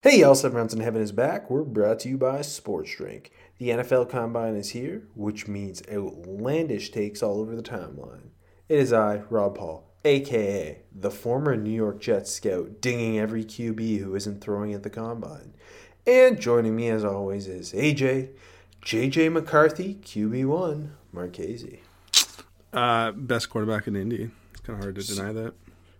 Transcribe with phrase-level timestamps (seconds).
[0.00, 1.50] Hey, y'all, Seven Rounds in Heaven is back.
[1.50, 3.32] We're brought to you by Sports Drink.
[3.58, 8.28] The NFL Combine is here, which means outlandish takes all over the timeline.
[8.68, 13.98] It is I, Rob Paul, aka the former New York Jets scout, dinging every QB
[13.98, 15.54] who isn't throwing at the Combine.
[16.06, 18.28] And joining me as always is AJ,
[18.84, 21.80] JJ McCarthy, QB1, Marchese.
[22.72, 24.30] Uh, best quarterback in Indy.
[24.52, 25.54] It's kind of hard to deny that.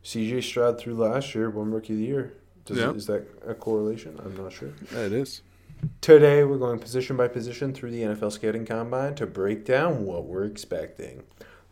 [0.05, 2.34] CJ Stroud through last year, one rookie of the year.
[2.68, 2.90] Does Yeah.
[2.92, 4.20] Is that a correlation?
[4.22, 4.68] I'm not sure.
[4.92, 5.40] It is.
[6.02, 10.27] Today, we're going position by position through the NFL Scouting Combine to break down what
[10.27, 11.22] we're expecting.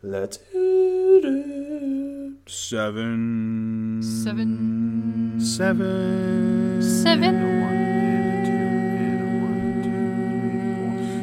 [0.01, 2.33] Let's hit it.
[2.49, 4.01] Seven.
[4.01, 5.39] Seven.
[5.39, 6.81] Seven.
[6.81, 7.67] Seven.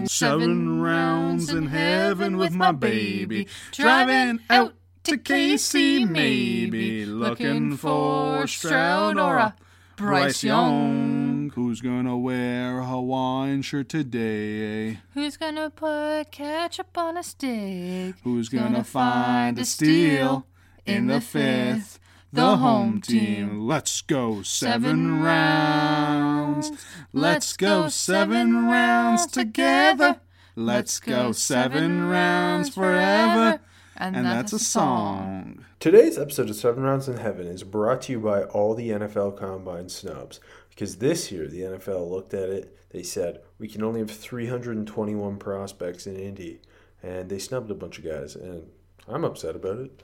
[0.06, 3.48] Seven rounds in heaven with my baby.
[3.72, 7.04] Driving out to KC, maybe.
[7.04, 9.56] Looking for Stroud or a
[9.96, 11.52] Bryce Young.
[11.54, 14.98] Who's gonna wear a Hawaiian shirt today?
[15.14, 18.16] Who's gonna put ketchup on a stick?
[18.24, 20.46] Who's gonna find a steal
[20.84, 22.00] in the fifth?
[22.32, 23.60] The home team.
[23.60, 26.72] Let's go seven rounds.
[27.12, 30.20] Let's go seven rounds together.
[30.56, 33.60] Let's go seven rounds forever.
[33.96, 35.64] And that's a song.
[35.84, 39.36] Today's episode of Seven Rounds in Heaven is brought to you by all the NFL
[39.36, 40.40] Combine snubs.
[40.70, 45.36] Because this year, the NFL looked at it, they said, we can only have 321
[45.36, 46.62] prospects in Indy.
[47.02, 48.34] And they snubbed a bunch of guys.
[48.34, 48.70] And
[49.06, 50.02] I'm upset about it.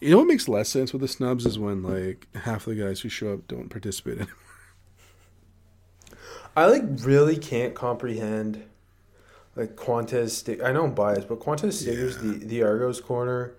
[0.00, 3.02] You know what makes less sense with the snubs is when like half the guys
[3.02, 4.32] who show up don't participate anymore.
[6.56, 8.64] I like really can't comprehend
[9.54, 10.30] like Quantez.
[10.30, 13.57] St- I know I'm biased, but Quantez Stiggers, the the Argos corner,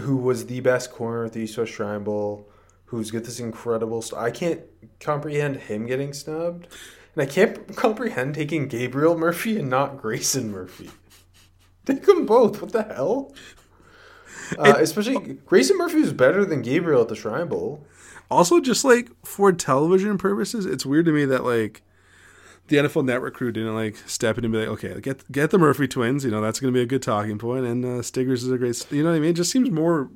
[0.00, 2.48] who was the best corner at the East West Shrine Bowl,
[2.86, 4.02] who's got this incredible.
[4.02, 4.60] St- I can't
[5.00, 6.68] comprehend him getting snubbed,
[7.14, 10.90] and I can't comprehend taking Gabriel Murphy and not Grayson Murphy.
[11.84, 12.60] Take them both.
[12.60, 13.34] What the hell?
[14.58, 17.84] Uh, especially Grayson Murphy was better than Gabriel at the Shrine Bowl.
[18.30, 21.82] Also, just like for television purposes, it's weird to me that like
[22.68, 25.58] the NFL Network crew didn't like step in and be like, okay, get get the
[25.58, 26.24] Murphy twins.
[26.24, 28.58] You know that's going to be a good talking point, and uh, Stiggers is a
[28.58, 28.86] great.
[28.90, 29.30] You know what I mean?
[29.30, 30.10] It just seems more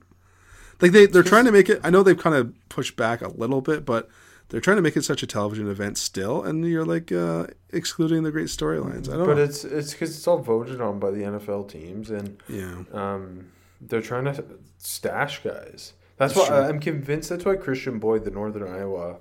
[0.80, 1.80] like they they're trying to make it.
[1.82, 4.08] I know they've kind of pushed back a little bit, but
[4.48, 8.22] they're trying to make it such a television event still, and you're like uh, excluding
[8.22, 9.08] the great storylines.
[9.08, 9.42] I don't But know.
[9.44, 13.46] it's it's because it's all voted on by the NFL teams, and yeah, um,
[13.80, 14.44] they're trying to
[14.78, 15.94] stash guys.
[16.18, 16.66] That's, That's why true.
[16.68, 17.30] I'm convinced.
[17.30, 19.16] That's why Khristian Boyd, the Northern Iowa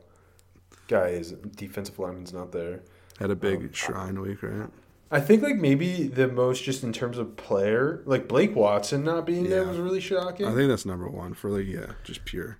[0.87, 2.81] guy, is defensive lineman's not there.
[3.21, 4.69] Had a big Um, shrine week, right?
[5.13, 9.25] I think like maybe the most just in terms of player, like Blake Watson not
[9.25, 10.45] being there was really shocking.
[10.47, 12.57] I think that's number one for like yeah, just pure.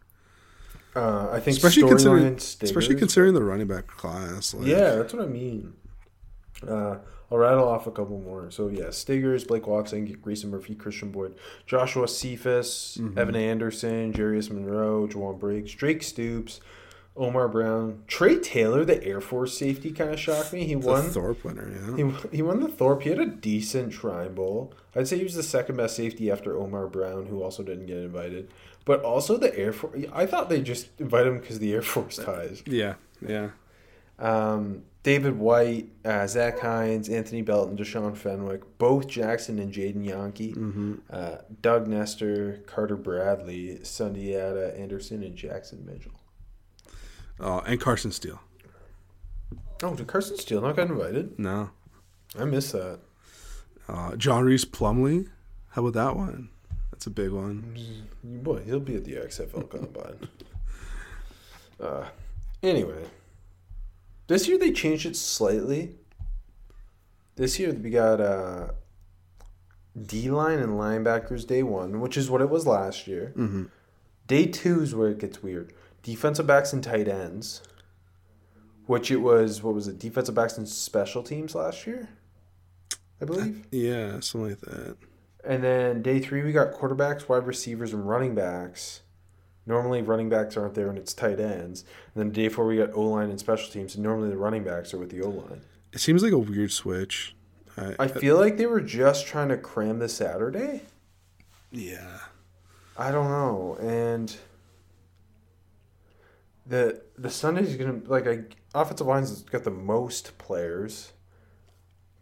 [0.95, 4.53] uh, I think Especially considering, especially considering the running back class.
[4.53, 5.73] Like, Yeah, that's what I mean.
[6.67, 6.97] Uh,
[7.31, 8.51] I'll rattle off a couple more.
[8.51, 11.35] So yeah, Stiggers, Blake Watson, Grayson Murphy, Khristian Boyd,
[11.65, 13.17] Joshua Cephus, Mm-hmm.
[13.17, 16.59] Evan Anderson, Jarius Monroe, Jowon Briggs, Drake Stoops,
[17.17, 20.65] Omar Brown, Trey Taylor, the Air Force safety kind of shocked me.
[20.65, 21.09] He won the won.
[21.11, 21.69] Thorpe winner.
[21.97, 23.01] Yeah, He, he won the Thorpe.
[23.03, 24.73] He had a decent Shrine Bowl.
[24.95, 27.97] I'd say he was the second best safety after Omar Brown, who also didn't get
[27.97, 28.49] invited.
[28.85, 30.05] But also the Air Force.
[30.13, 32.63] I thought they just invited him because the Air Force ties.
[32.65, 32.95] yeah,
[33.25, 33.49] yeah.
[34.17, 40.53] Um, David White, uh, Zach Hines, Anthony Belton, Deshaun Fenwick, both Jackson and Jaden Yankee,
[40.53, 40.93] Mm-hmm.
[41.09, 46.11] uh, Doug Nester, Carter Bradley, Sundiata Anderson, and Jackson Mitchell.
[47.41, 48.39] Oh, and Carson Steele.
[49.83, 51.39] Oh, did Carson Steele not get invited?
[51.39, 51.71] No.
[52.37, 52.99] I missed that.
[53.87, 55.27] Uh, John Rhys Plumlee.
[55.69, 56.49] How about that one?
[56.91, 57.75] That's a big one.
[58.23, 60.29] Boy, he'll be at the XFL Combine.
[61.81, 62.05] uh,
[62.61, 63.05] anyway,
[64.27, 65.95] this year they changed it slightly.
[67.37, 68.67] This year we got uh,
[69.99, 73.33] D line and linebackers day one, which is what it was last year.
[73.35, 73.69] Mhm.
[74.27, 75.73] Day two is where it gets weird.
[76.03, 77.61] Defensive backs and tight ends,
[78.85, 79.61] which it was.
[79.61, 79.99] What was it?
[79.99, 82.09] Defensive backs and special teams last year,
[83.21, 83.65] I believe.
[83.71, 84.97] Yeah, something like that.
[85.43, 89.01] And then day three, we got quarterbacks, wide receivers, and running backs.
[89.65, 91.85] Normally, running backs aren't there and it's tight ends.
[92.13, 93.95] And then the day four we got O line and special teams.
[93.95, 95.61] And normally, the running backs are with the O line.
[95.93, 97.35] It seems like a weird switch.
[97.77, 100.81] I, I feel like they were just trying to cram the Saturday.
[101.71, 102.19] yeah.
[102.97, 104.35] I don't know, and
[106.71, 111.11] the the Sunday's gonna like I offensive line's got the most players,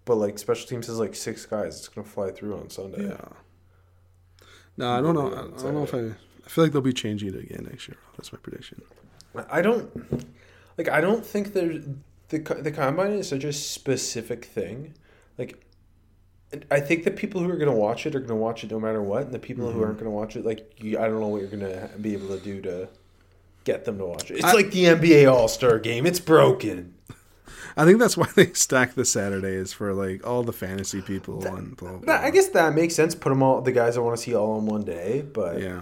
[0.06, 1.78] but like special teams has like six guys.
[1.78, 3.10] It's gonna fly through on Sunday.
[3.10, 3.22] Yeah.
[4.76, 5.28] No, I don't know.
[5.28, 6.16] I don't know if I.
[6.46, 7.98] I feel like they'll be changing it again next year.
[8.18, 8.82] That's my prediction.
[9.52, 10.34] I don't
[10.80, 10.90] like.
[10.90, 11.86] I don't think there's
[12.30, 14.96] the the combine is such a specific thing.
[15.38, 15.64] Like,
[16.72, 19.04] I think the people who are gonna watch it are gonna watch it no matter
[19.04, 19.84] what, and the people who mm-hmm.
[19.84, 22.44] aren't gonna watch it, like, you, I don't know what you're gonna be able to
[22.44, 22.90] do to
[23.72, 24.36] get them to watch it.
[24.36, 26.06] It's I- like the NBA All Star Game.
[26.06, 26.96] It's broken.
[27.78, 31.78] I think that's why they stack the Saturdays for like all the fantasy people and
[31.78, 32.14] blah, blah, blah.
[32.16, 33.16] I guess that makes sense.
[33.16, 35.22] Put them all the guys I want to see all on one day.
[35.22, 35.82] But Yeah.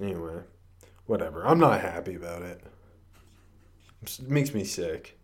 [0.00, 0.40] anyway,
[1.06, 1.44] whatever.
[1.46, 2.60] I'm not happy about it.
[4.02, 5.18] It makes me sick.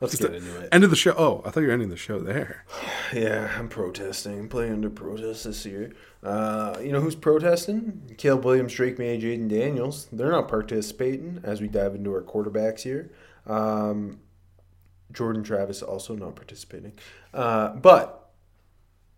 [0.00, 0.68] Let's get into it.
[0.70, 1.12] End of the show.
[1.18, 2.64] Oh, I thought you were ending the show there.
[3.10, 4.38] Yeah, I'm protesting.
[4.38, 5.94] I'm playing under protest this year.
[6.22, 8.02] Uh, you know who's protesting?
[8.18, 10.08] Caleb Williams, Drake Maye, Jayden Daniels.
[10.12, 13.10] They're not participating as we dive into our quarterbacks here.
[13.46, 14.20] Um,
[15.10, 16.92] Jordan Travis also not participating.
[17.32, 18.30] Uh, but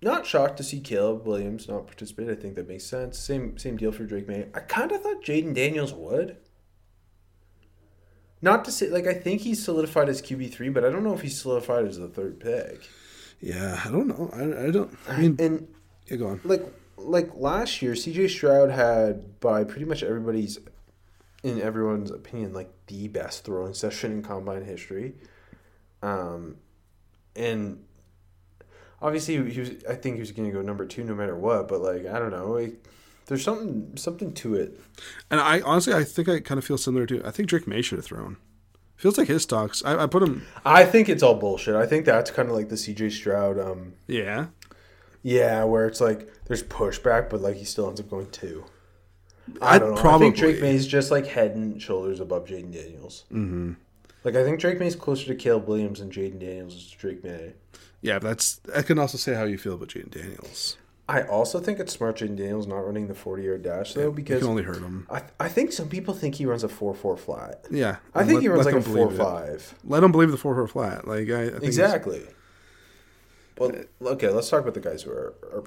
[0.00, 2.30] not shocked to see Caleb Williams not participate.
[2.30, 3.18] I think that makes sense.
[3.18, 4.46] Same same deal for Drake Maye.
[4.54, 6.36] I kind of thought Jayden Daniels would.
[8.42, 11.14] Not to say like I think he's solidified as QB three, but I don't know
[11.14, 12.88] if he's solidified as the third pick.
[13.40, 14.30] Yeah, I don't know.
[14.32, 14.96] I, I don't.
[15.08, 15.68] I mean, And
[16.06, 16.40] yeah, go on.
[16.44, 16.62] like
[16.96, 20.58] like last year, CJ Stroud had by pretty much everybody's
[21.42, 25.14] in everyone's opinion like the best throwing session in combine history.
[26.02, 26.56] Um,
[27.36, 27.84] and
[29.00, 29.70] obviously he was.
[29.88, 31.68] I think he was going to go number two no matter what.
[31.68, 32.74] But like I don't know, like,
[33.30, 34.78] there's something something to it.
[35.30, 37.24] And I honestly, I think I kind of feel similar to.
[37.24, 38.36] I think Drake Maye should have thrown.
[38.96, 39.82] Feels like his stocks.
[39.84, 40.44] I, I put him.
[40.64, 41.74] I think it's all bullshit.
[41.76, 43.58] I think that's kind of like the CJ Stroud.
[43.58, 44.46] Um, Yeah.
[45.22, 48.64] yeah, where it's like there's pushback, but like he still ends up going two.
[49.62, 49.96] I I'd don't know.
[49.96, 50.26] I probably.
[50.26, 53.24] think Drake Maye's just like head and shoulders above Jayden Daniels.
[53.32, 53.72] Mm-hmm.
[54.24, 57.54] Like I think Drake Maye's closer to Caleb Williams than Jayden Daniels is Drake Maye.
[58.02, 58.60] Yeah, that's.
[58.74, 60.76] I can also say how you feel about Jayden Daniels.
[61.10, 64.12] I also think it's smart Jayden Daniels not running the forty yard dash though You
[64.12, 65.08] because can only hurt him.
[65.10, 67.66] I, I think some people think he runs a four four flat.
[67.68, 69.22] Yeah, I think let- he runs like a four believe it.
[69.22, 69.74] five.
[69.84, 71.08] Let him believe the four four flat.
[71.08, 72.22] Like I, I think Exactly.
[73.58, 73.72] Well,
[74.02, 75.64] okay, let's talk about the guys who are, are.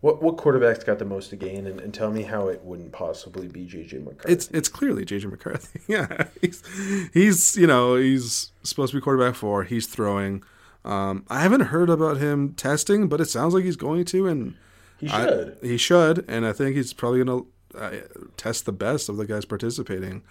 [0.00, 2.92] What what quarterback's got the most to gain, and, and tell me how it wouldn't
[2.92, 4.32] possibly be JJ McCarthy.
[4.32, 5.80] It's it's clearly JJ McCarthy.
[5.88, 6.62] yeah, he's
[7.12, 9.64] he's you know he's supposed to be quarterback four.
[9.64, 10.44] He's throwing.
[10.88, 14.54] Um, I haven't heard about him testing, but it sounds like he's going to, and
[14.98, 15.58] he I- should.
[15.62, 17.90] he should, and I think he's probably going to uh,
[18.36, 20.22] test the best of the guys participating.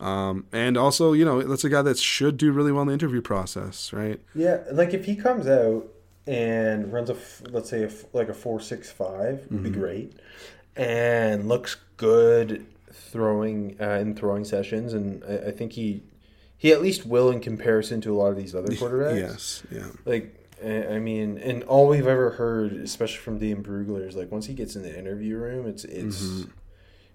[0.00, 2.94] Um, and also, you know, that's a guy that should do really well in the
[2.94, 4.18] interview process, right?
[4.34, 5.86] Yeah, like if he comes out
[6.26, 7.16] and runs a
[7.50, 10.18] let's say a like a four six five would be great,
[10.76, 16.02] and looks good throwing uh, in throwing sessions, and I, I think he
[16.60, 19.18] he at least will in comparison to a lot of these other quarterbacks.
[19.18, 19.86] Yes, yeah.
[20.04, 24.30] Like I I mean, and all we've ever heard, especially from Dane Brugler, is like
[24.30, 26.50] once he gets in the interview room, it's it's mm-hmm.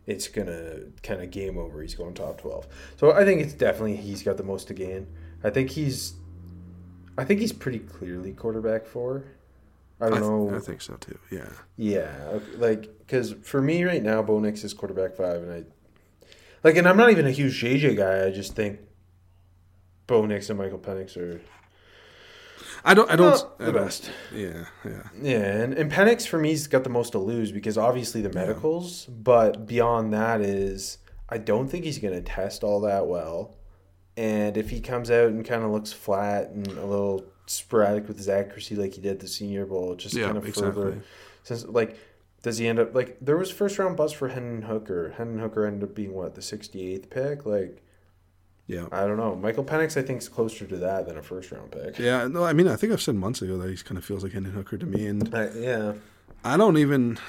[0.08, 1.80] it's gonna kind of game over.
[1.84, 5.06] He's going top twelve, so I think it's definitely he's got the most to gain.
[5.44, 6.16] I think he's,
[7.16, 9.26] I think he's pretty clearly quarterback four.
[10.02, 10.56] I I, don't th- know.
[10.56, 11.20] I think so too.
[11.30, 11.50] Yeah.
[11.78, 15.64] Yeah, like because for me right now, Bo Nix is quarterback five, and I
[16.64, 18.26] like, and I'm not even a huge JJ guy.
[18.26, 18.80] I just think
[20.08, 21.42] Bo Nix and Michael Penix are
[22.84, 23.10] I don't.
[23.10, 23.34] I don't.
[23.60, 24.12] I the don't- best.
[24.34, 25.02] Yeah, yeah.
[25.20, 29.06] Yeah, and, and Penix for me's got the most to lose because obviously the medicals,
[29.06, 33.56] but beyond that is I don't think he's going to test all that well.
[34.18, 38.18] And if he comes out and kind of looks flat and a little sporadic with
[38.18, 41.02] his accuracy like he did the Senior Bowl, just Yeah, kind of further
[41.44, 41.98] since like
[42.44, 45.14] does he end up like there was first round buzz for Hendon Hooker.
[45.18, 47.46] Hendon Hooker ended up being what the sixty eighth pick.
[47.46, 47.82] Like
[48.68, 48.88] Yeah.
[48.92, 49.36] I don't know.
[49.36, 52.00] Michael Penix I think is closer to that than a first round pick.
[52.00, 54.24] Yeah, no, I mean, I think I've said months ago that he kind of feels
[54.24, 55.94] like Hendon Hooker to me, and I, yeah.
[56.44, 57.20] I don't even.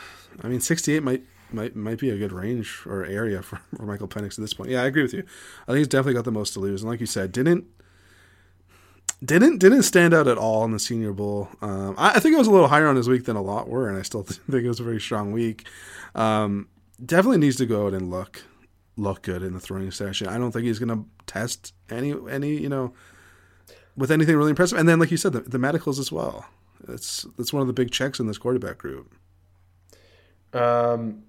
[0.42, 4.08] I mean, sixty-eight might might might be a good range or area for, for Michael
[4.08, 4.70] Penix at this point.
[4.70, 5.24] Yeah, I agree with you.
[5.64, 7.66] I think he's definitely got the most to lose, and like you said, didn't
[9.24, 11.48] didn't didn't stand out at all in the Senior Bowl.
[11.60, 13.68] Um, I, I think it was a little higher on his week than a lot
[13.68, 15.66] were, and I still think it was a very strong week.
[16.14, 16.68] Um,
[17.04, 18.42] definitely needs to go out and look
[18.96, 20.28] look good in the throwing session.
[20.28, 22.94] I don't think he's going to test any any you know
[23.96, 24.78] with anything really impressive.
[24.78, 26.46] And then, like you said, the, the medicals as well.
[26.88, 29.14] It's that's one of the big checks in this quarterback group.
[30.52, 31.24] Um,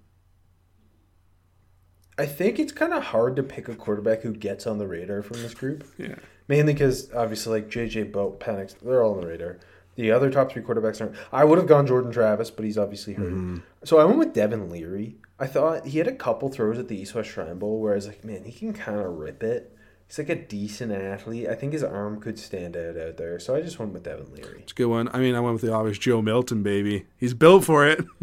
[2.17, 5.21] I think it's kind of hard to pick a quarterback who gets on the radar
[5.21, 5.86] from this group.
[5.97, 6.15] Yeah.
[6.50, 9.59] Mainly because obviously like JJ Boat, Penix, they're all on the radar.
[9.95, 11.13] The other top three quarterbacks aren't.
[11.33, 13.62] I would have gone Jordan Travis, but he's obviously hurt.
[13.83, 15.17] So I went with Devin Leary.
[15.39, 17.96] I thought he had a couple throws at the East West Shrine Bowl where I
[17.96, 19.75] was like, man, he can kind of rip it.
[20.08, 21.48] He's like a decent athlete.
[21.48, 23.39] I think his arm could stand out out there.
[23.39, 24.62] So I just went with Devin Leary.
[24.62, 25.10] It's a good one.
[25.13, 27.06] I mean, I went with the obvious Joe Milton, baby.
[27.17, 28.03] He's built for it.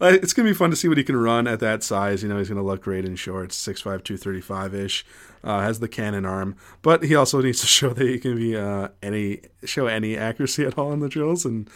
[0.00, 2.22] It's gonna be fun to see what he can run at that size.
[2.22, 5.06] You know, he's gonna look great in shorts, 6'5", 235 ish.
[5.44, 8.56] Uh, has the cannon arm, but he also needs to show that he can be
[8.56, 11.44] uh, any show any accuracy at all in the drills.
[11.44, 11.70] And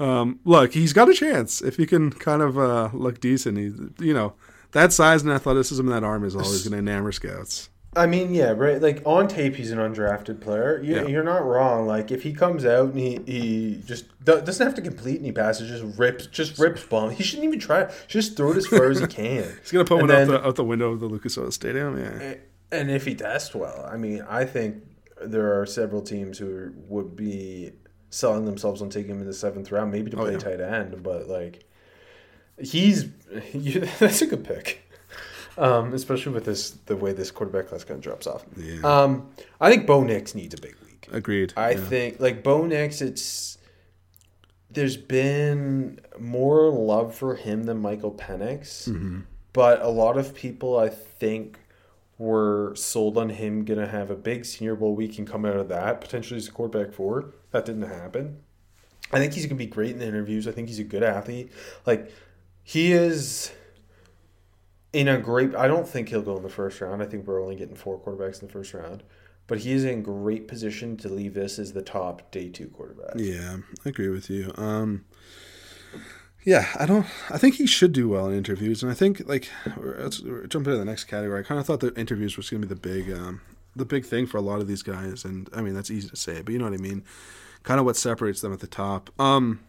[0.00, 3.58] um, look, he's got a chance if he can kind of uh, look decent.
[3.58, 4.34] He, you know,
[4.72, 7.68] that size and athleticism and that arm is always gonna enamor scouts.
[7.96, 8.80] I mean, yeah, right.
[8.80, 10.80] Like on tape, he's an undrafted player.
[10.80, 11.06] You, Yeah.
[11.08, 11.86] You're not wrong.
[11.88, 15.32] Like if he comes out and he, he just do- doesn't have to complete any
[15.32, 17.10] passes, just rips, just rips bomb.
[17.10, 17.80] He shouldn't even try.
[17.82, 17.90] it.
[18.06, 19.42] Just throw it as far as he can.
[19.60, 21.50] He's gonna put And one then- out the out the window of the Lucas Oil
[21.50, 21.98] Stadium.
[21.98, 22.34] Yeah.
[22.70, 24.84] And if he tests well, I mean, I think
[25.20, 27.72] there are several teams who would be
[28.10, 30.38] selling themselves on taking him in the seventh round, maybe to play yeah.
[30.38, 31.02] tight end.
[31.02, 31.64] But like,
[32.60, 33.08] he's
[33.54, 34.82] you, that's a good pick,
[35.56, 38.44] um, especially with this the way this quarterback class kind of drops off.
[38.56, 38.80] Yeah.
[38.82, 41.08] Um, I think Bo Nix needs a big week.
[41.12, 41.52] Agreed.
[41.56, 41.80] I yeah.
[41.80, 43.56] think like Bo Nix, it's
[44.70, 49.20] there's been more love for him than Michael Penix, Mm-hmm.
[49.52, 51.58] but a lot of people I think
[52.20, 55.68] were sold on him gonna have a big Senior Bowl week and come out of
[55.70, 57.32] that potentially as a quarterback four.
[57.50, 58.40] That didn't happen.
[59.10, 60.46] I think he's gonna be great in the interviews.
[60.46, 61.50] I think he's a good athlete.
[61.86, 62.12] Like
[62.62, 63.52] he is
[64.92, 65.54] in a great.
[65.54, 67.02] I don't think he'll go in the first round.
[67.02, 69.02] I think we're only getting four quarterbacks in the first round.
[69.46, 73.14] But he is in great position to leave this as the top day two quarterback.
[73.16, 74.52] Yeah, I agree with you.
[74.56, 75.06] Um,
[76.44, 77.06] yeah, I don't.
[77.30, 80.76] I think he should do well in interviews, and I think like let's jump into
[80.76, 81.40] the next category.
[81.40, 83.40] I kind of thought the interviews was going to be the big, um,
[83.76, 86.16] the big thing for a lot of these guys, and I mean that's easy to
[86.16, 87.04] say, but you know what I mean.
[87.62, 89.10] Kind of what separates them at the top.
[89.20, 89.60] Um,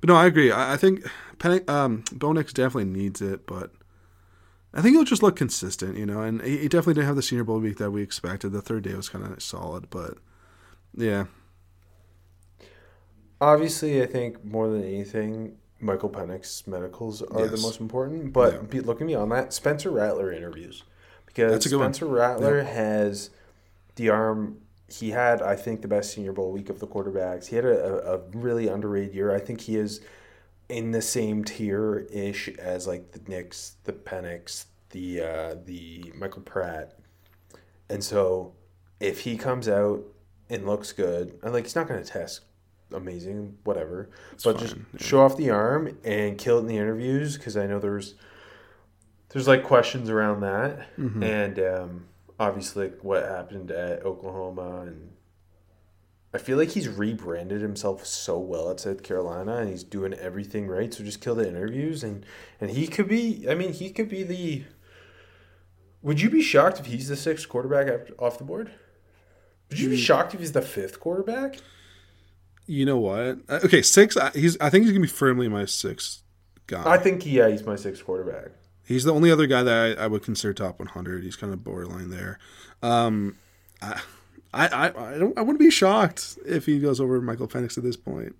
[0.00, 0.50] but no, I agree.
[0.50, 1.06] I, I think
[1.38, 3.70] Penny, um, Bo Nix definitely needs it, but
[4.74, 6.20] I think he'll just look consistent, you know.
[6.20, 8.50] And he, he definitely didn't have the Senior Bowl week that we expected.
[8.50, 10.18] The third day was kind of solid, but
[10.96, 11.26] yeah,
[13.40, 18.32] Obviously, I think more than anything, Michael Penix medicals are the most important.
[18.32, 18.60] But Yeah.
[18.62, 20.82] be, looking beyond that, Spencer Rattler interviews
[21.26, 21.92] because good one.
[21.94, 23.30] Spencer Rattler has
[23.96, 24.60] the arm.
[24.88, 27.46] He had, I think, the best Senior Bowl week of the quarterbacks.
[27.46, 29.34] He had a, a, a really underrated year.
[29.34, 30.00] I think he is
[30.68, 36.42] in the same tier ish as like the Nix, the Penix, the uh, the Michael
[36.42, 36.98] Pratt,
[37.88, 38.54] and so
[39.00, 40.02] if he comes out
[40.50, 42.40] and looks good, and like he's not going to test
[42.92, 44.10] amazing, whatever,
[44.44, 44.82] but just yeah.
[44.98, 48.14] show off the arm and kill it in the interviews because I know there's
[49.30, 51.22] there's like questions around that, Mm-hmm.
[51.22, 52.04] and um,
[52.40, 55.10] obviously what happened at Oklahoma and.
[56.34, 60.66] I feel like he's rebranded himself so well at South Carolina, and he's doing everything
[60.68, 60.92] right.
[60.92, 62.24] So just kill the interviews, and
[62.60, 63.46] and he could be.
[63.48, 64.64] I mean, he could be the.
[66.02, 68.70] Would you be shocked if he's the sixth quarterback after, off the board?
[69.70, 71.56] Would you be shocked if he's the fifth quarterback?
[72.68, 73.38] You know what?
[73.48, 74.16] Uh, Okay, six.
[74.16, 74.56] I- He's.
[74.60, 76.22] I think he's gonna be firmly my sixth
[76.66, 76.82] guy.
[76.86, 78.50] I think yeah, he's my sixth quarterback.
[78.86, 81.24] he's the only other guy that I, I would consider top 100.
[81.24, 82.38] He's kind of borderline there.
[82.82, 83.36] Um,
[83.82, 84.00] I,
[84.52, 85.36] I, I, I don't.
[85.38, 88.36] I wouldn't be shocked if he goes over Michael Penix at this point.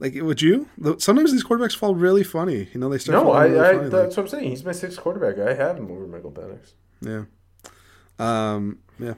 [0.00, 0.66] Like, would you?
[0.98, 2.68] Sometimes these quarterbacks fall really funny.
[2.72, 3.22] You know, they start.
[3.24, 4.50] No, I, really I funny, like- that's what I'm saying.
[4.50, 5.38] He's my sixth quarterback.
[5.38, 6.72] I have him over Michael Penix.
[7.00, 7.24] yeah.
[8.18, 8.78] Um.
[8.98, 9.14] Yeah.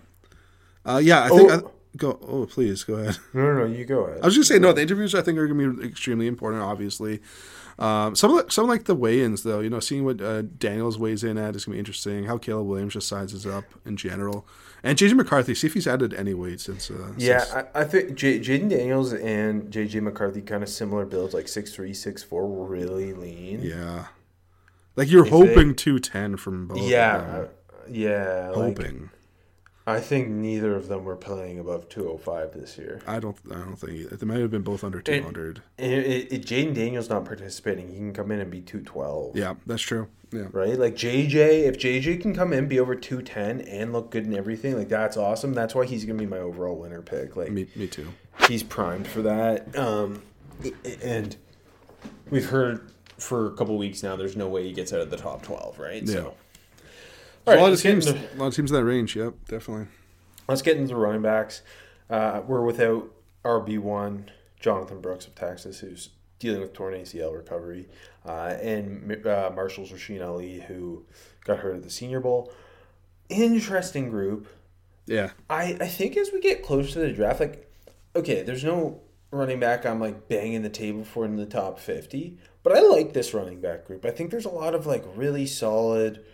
[0.84, 1.00] Uh.
[1.02, 1.24] Yeah.
[1.24, 1.50] I think.
[1.50, 1.54] Oh.
[1.54, 1.70] I,
[2.02, 2.18] go.
[2.28, 3.16] Oh, please go ahead.
[3.32, 3.64] No, no, no.
[3.64, 4.20] You go ahead.
[4.22, 6.62] I was just saying, no, the interviews I think are going to be extremely important.
[6.62, 7.20] Obviously,
[7.78, 9.60] um, some of the, some like the weigh-ins though.
[9.60, 12.24] You know, seeing what uh, Daniels weighs in at is going to be interesting.
[12.24, 14.46] How Caleb Williams just sizes up in general,
[14.82, 15.54] and JJ McCarthy.
[15.54, 16.90] See if he's added any weight since.
[16.90, 21.06] Uh, Yeah, since- I, I think J- Jayden Daniels and JJ McCarthy kind of similar
[21.06, 23.62] builds, like six three, six four, really lean.
[23.62, 24.06] yeah.
[24.94, 26.78] Like you're If they- hoping two ten from both.
[26.82, 27.46] yeah, uh,
[27.90, 28.52] yeah.
[28.54, 29.08] like, hoping.
[29.86, 33.00] I think neither of them were playing above two hundred five this year.
[33.06, 33.36] I don't.
[33.50, 35.62] I don't think they might have been both under two hundred.
[35.78, 39.36] And it, it, Jayden Daniels not participating, he can come in and be two twelve.
[39.36, 40.08] Yeah, that's true.
[40.30, 40.46] Yeah.
[40.50, 44.24] Right, like JJ, if JJ can come in, be over two ten, and look good
[44.24, 45.52] and everything, like that's awesome.
[45.52, 47.36] That's why he's gonna be my overall winner pick.
[47.36, 48.08] Like Me, me too.
[48.48, 49.76] he's primed for that.
[49.76, 50.22] Um,
[51.02, 51.36] and
[52.30, 55.16] we've heard for a couple weeks now, there's no way he gets out of the
[55.18, 56.02] top twelve, right?
[56.02, 56.14] Yeah.
[56.14, 56.34] So,
[57.46, 58.06] all right, lot of teams.
[58.06, 59.16] into, A lot of teams in that range.
[59.16, 59.86] Yep, definitely.
[60.48, 61.62] let's get into the running backs.
[62.08, 63.10] Uh, we're without
[63.44, 64.30] RB one
[64.60, 67.88] Jonathan Brooks of Texas, who's dealing with torn ACL recovery,
[68.26, 71.04] uh, and uh, Marshall's Rasheen Ali, who
[71.44, 72.52] got hurt at the Senior Bowl.
[73.28, 74.48] Interesting group.
[75.06, 75.30] Yeah.
[75.48, 77.70] I, I think as we get closer to the draft, like,
[78.14, 82.38] okay, there's no running back I'm like banging the table for in the top 50,
[82.62, 84.04] but I like this running back group.
[84.04, 86.24] I think there's a lot of like really solid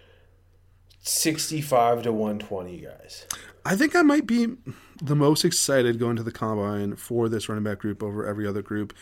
[1.09, 3.27] 65 to 120 guys.
[3.65, 4.49] I think I might be
[5.03, 8.63] the most excited going to the combine for this running back group over every other
[8.63, 8.95] group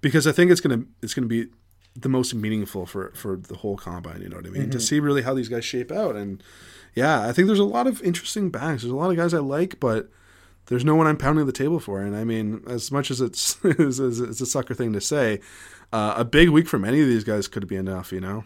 [0.00, 1.48] because I think it's gonna it's gonna be
[1.94, 4.22] the most meaningful for for the whole combine.
[4.22, 4.70] You know what I mean?
[4.70, 6.42] To see really how these guys shape out, and
[6.94, 8.82] yeah, I think there's a lot of interesting backs.
[8.82, 10.08] There's a lot of guys I like, but
[10.66, 12.00] there's no one I'm pounding the table for.
[12.00, 15.40] And I mean, as much as it's it's a sucker thing to say,
[15.92, 18.12] uh, a big week for any of these guys could be enough.
[18.12, 18.44] You know?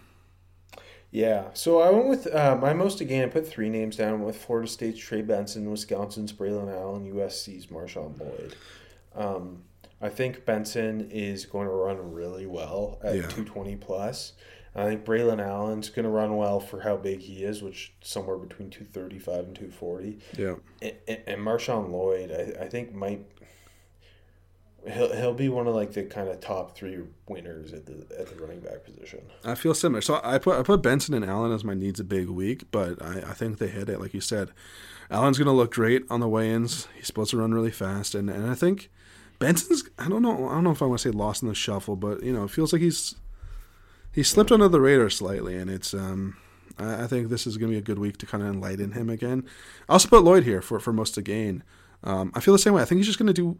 [1.14, 3.22] Yeah, so I went with uh, my most again.
[3.22, 8.18] I put three names down with Florida State's Trey Benson, Wisconsin's Braylon Allen, USC's Marshawn
[8.18, 8.56] Lloyd.
[9.14, 9.62] Um,
[10.02, 13.20] I think Benson is going to run really well at Yeah.
[13.22, 14.32] 220 plus.
[14.74, 18.36] I think Braylon Allen's going to run well for how big he is, which somewhere
[18.36, 20.18] between 235 and 240.
[20.36, 20.56] Yeah.
[20.82, 23.24] And, and, Marshawn Lloyd, I, I think might
[24.90, 28.28] he'll he'll be one of like the kind of top three winners at the at
[28.28, 29.20] the running back position.
[29.44, 30.00] I feel similar.
[30.00, 33.02] So I put I put Benson and Allen as my needs a big week, but
[33.02, 34.00] I, I think they hit it.
[34.00, 34.50] Like you said,
[35.10, 36.88] Allen's to look great on the weigh-ins.
[36.96, 38.90] He's supposed to run really fast, and, and I think
[39.38, 39.88] Benson's.
[39.98, 40.48] I don't know.
[40.48, 42.44] I don't know if I want to say lost in the shuffle, but you know,
[42.44, 43.14] it feels like he's
[44.12, 45.94] he slipped under the radar slightly, and it's.
[45.94, 46.36] um
[46.78, 48.92] I, I think this is going to be a good week to kind of enlighten
[48.92, 49.44] him again.
[49.88, 51.62] I also put Lloyd here for for most to gain.
[52.02, 52.82] Um, I feel the same way.
[52.82, 53.58] I think he's just going to do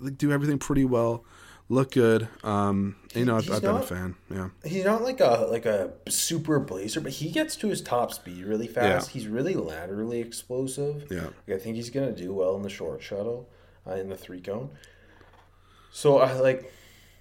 [0.00, 1.24] like, do everything pretty well,
[1.68, 2.28] look good.
[2.44, 4.14] Um, you know, I've, I've been a fan.
[4.30, 4.48] Yeah.
[4.64, 8.44] He's not like a like a super blazer, but he gets to his top speed
[8.44, 9.08] really fast.
[9.08, 9.12] Yeah.
[9.12, 11.06] He's really laterally explosive.
[11.10, 11.30] Yeah.
[11.46, 13.48] Like, I think he's gonna do well in the short shuttle,
[13.86, 14.70] uh, in the three cone.
[15.90, 16.72] So I like,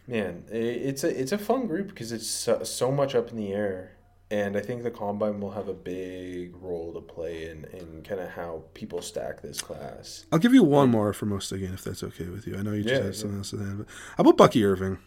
[0.07, 3.37] man, i it's a it's a fun group because it's so, so much up in
[3.37, 3.94] the air,
[4.35, 8.19] and I think the combine will have a big role to play in in kind
[8.21, 10.25] of how people stack this class.
[10.31, 12.57] I'll give you one more for most again, if that's okay with you.
[12.57, 13.77] I know you just Yeah, had something else to add.
[13.79, 14.97] But how about Bucky Irving?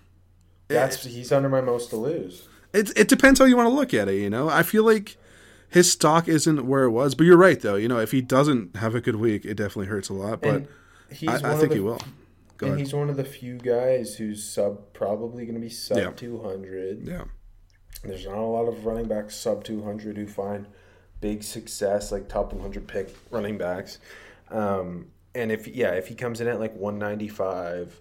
[0.69, 2.49] That's he's under my most to lose.
[2.73, 4.17] It it depends how you want to look at it.
[4.21, 5.17] You know, I feel like
[5.71, 7.15] his stock isn't where it was.
[7.15, 7.77] But you're right, though.
[7.77, 10.43] You know, if he doesn't have a good week, it definitely hurts a lot.
[10.43, 10.67] But
[11.11, 12.01] he's I, I think the- he will.
[12.59, 12.87] Go and ahead.
[12.87, 16.11] he's one of the few guys who's sub probably going to be sub Yeah.
[16.11, 17.07] 200.
[17.07, 17.25] Yeah,
[18.05, 20.67] There's not a lot of running backs sub 200 who find
[21.21, 23.99] big success like top 100 pick running backs.
[24.51, 28.01] Um, and if yeah, if he comes in at like 195,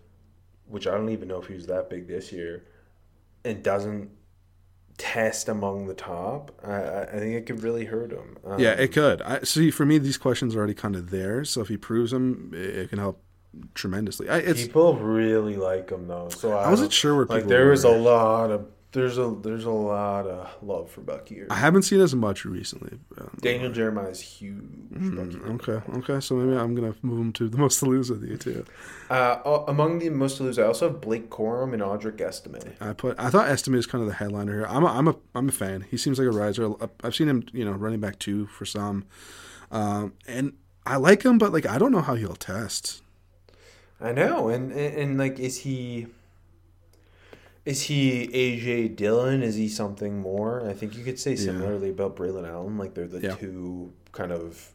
[0.67, 2.63] which I don't even know if he was that big this year,
[3.43, 4.11] and doesn't
[4.97, 8.37] test among the top, I, I think it could really hurt him.
[8.45, 9.21] Um, yeah, it could.
[9.21, 9.71] I see.
[9.71, 11.43] For me, these questions are already kind of there.
[11.43, 13.21] So if he proves them, it, it can help
[13.73, 14.29] tremendously.
[14.29, 16.29] I, it's people really like him though.
[16.29, 19.65] So I, I wasn't sure where like there was a lot of there's a there's
[19.65, 21.41] a lot of love for Bucky.
[21.49, 22.97] I haven't seen as much recently.
[23.19, 24.63] Um, Daniel Jeremiah is huge.
[24.91, 25.37] Bucky.
[25.37, 26.19] okay, okay.
[26.21, 28.65] So maybe I'm gonna move him to the most to lose with you too.
[29.09, 32.75] Uh, uh, among the most to lose, I also have Blake Corum and Audric Estime.
[32.79, 33.19] I put.
[33.19, 34.67] I thought Estime is kind of the headliner here.
[34.67, 35.81] I'm a, I'm a I'm a fan.
[35.81, 36.73] He seems like a riser.
[37.03, 39.05] I've seen him, you know, running back two for some,
[39.69, 40.53] um, and
[40.85, 43.03] I like him, but like I don't know how he'll test.
[43.99, 46.07] I know, and, and and like, is he?
[47.67, 49.43] Is he AJ Dillon?
[49.43, 50.65] Is he something more?
[50.69, 52.77] I think you could say similarly about Braylon Allen.
[52.77, 53.35] Like they're the Yeah.
[53.35, 54.71] two kind of,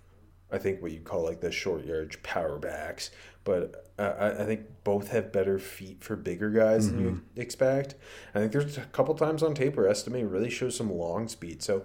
[0.50, 3.10] I think what you call like the short yardage power backs.
[3.44, 7.94] But uh, I, I think both have better feet for bigger guys than you expect.
[8.34, 11.62] I think there's a couple times on tape where Estime really shows some long speed.
[11.62, 11.84] So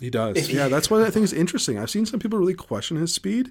[0.00, 0.48] He does.
[0.52, 1.78] Yeah, that's what I think is interesting.
[1.78, 3.50] I've seen some people really question his speed,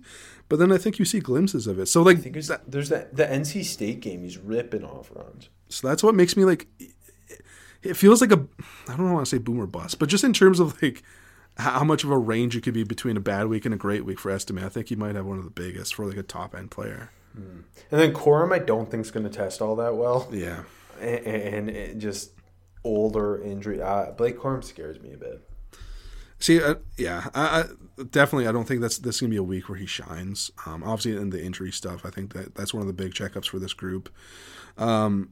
[0.49, 1.85] but then I think you see glimpses of it.
[1.88, 4.23] So like, I think there's, there's that the NC State game.
[4.23, 5.49] He's ripping off runs.
[5.69, 6.67] so that's what makes me like.
[7.81, 8.45] It feels like a.
[8.88, 11.03] I don't want to say boomer bust, but just in terms of like
[11.57, 14.05] how much of a range it could be between a bad week and a great
[14.05, 16.23] week for Estime, I think he might have one of the biggest for like a
[16.23, 17.12] top end player.
[17.35, 20.27] And then Corum, I don't think is going to test all that well.
[20.31, 20.63] Yeah.
[20.99, 22.31] and, and it just
[22.83, 23.81] older injury.
[23.81, 25.41] Uh, Blake Corum scares me a bit.
[26.39, 28.47] See, uh, yeah, I, I definitely.
[28.47, 30.52] I don't think that's this is gonna be a week where he shines.
[30.65, 33.47] Um, obviously, in the injury stuff, I think that that's one of the big checkups
[33.47, 34.10] for this group.
[34.78, 35.32] Um,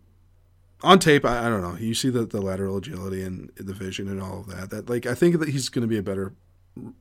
[0.84, 1.76] on tape, I, I don't know.
[1.78, 4.70] You see the, the lateral agility and the vision and all of that.
[4.70, 6.34] That like I think that he's going to be a better,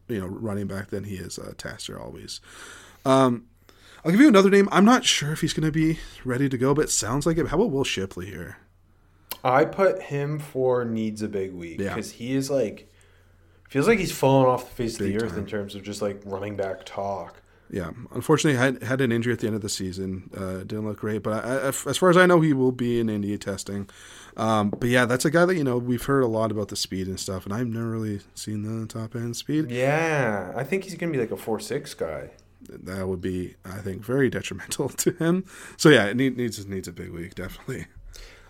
[0.09, 2.41] you know, running back than he is a taster always.
[3.05, 3.47] Um,
[4.05, 4.69] I'll give you another name.
[4.71, 7.39] I'm not sure if he's going to be ready to go, but it sounds like
[7.39, 7.49] it.
[7.49, 8.59] How about Will Shipley here?
[9.43, 11.89] I put him for needs a big week Yeah.
[11.95, 12.89] because he is like
[13.69, 15.41] feels like he's fallen off the face of Big the earth time.
[15.41, 17.43] in terms of just like running back talk.
[17.69, 20.31] Yeah, unfortunately, had had an injury at the end of the season.
[20.37, 23.01] Uh, didn't look great, but I, I, as far as I know, he will be
[23.01, 23.89] in Indy testing.
[24.37, 26.77] Um, but yeah, that's a guy that you know we've heard a lot about the
[26.77, 29.71] speed and stuff, and I've never really seen the top end speed.
[29.71, 32.31] Yeah, I think he's gonna be like a four six guy.
[32.69, 35.45] That would be, I think, very detrimental to him.
[35.77, 37.87] So yeah, it need, needs needs a big week, definitely.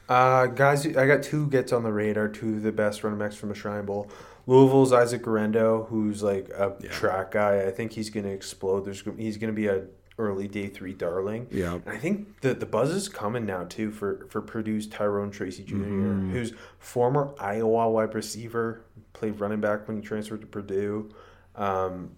[0.09, 2.29] Uh, guys, I got two gets on the radar.
[2.29, 4.11] Two of the best running backs from the Shrine Bowl.
[4.47, 6.91] Louisville's Isaac Guerendo, who's like a Yeah.
[6.91, 7.67] track guy.
[7.67, 8.85] I think he's gonna explode.
[8.85, 9.85] There's he's gonna be a
[10.19, 11.47] early day three darling.
[11.51, 11.75] Yeah.
[11.75, 15.63] And I think the the buzz is coming now too for for Purdue's Tyrone Tracy
[15.65, 16.33] junior Mm-hmm.
[16.33, 18.83] who's former Iowa wide receiver,
[19.13, 21.11] played running back when he transferred to Purdue.
[21.55, 22.13] Um,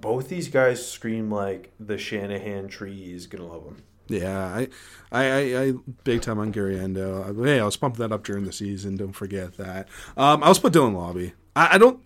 [0.00, 3.82] both these guys scream like the Shanahan tree is gonna love them.
[4.08, 4.68] Yeah, I,
[5.12, 5.72] I, I, I
[6.04, 7.32] big time on Guerendo.
[7.44, 8.96] Hey, I was pumping that up during the season.
[8.96, 9.88] Don't forget that.
[10.16, 11.32] Um, I was put Dylan Laube.
[11.54, 12.00] I, I don't,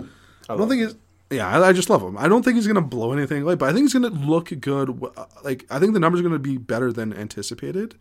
[0.48, 0.94] I, don't think he's.
[1.30, 2.16] Yeah, I, I just love him.
[2.16, 5.00] I don't think he's gonna blow anything away, but I think he's gonna look good.
[5.42, 7.96] Like I think the numbers are gonna be better than anticipated,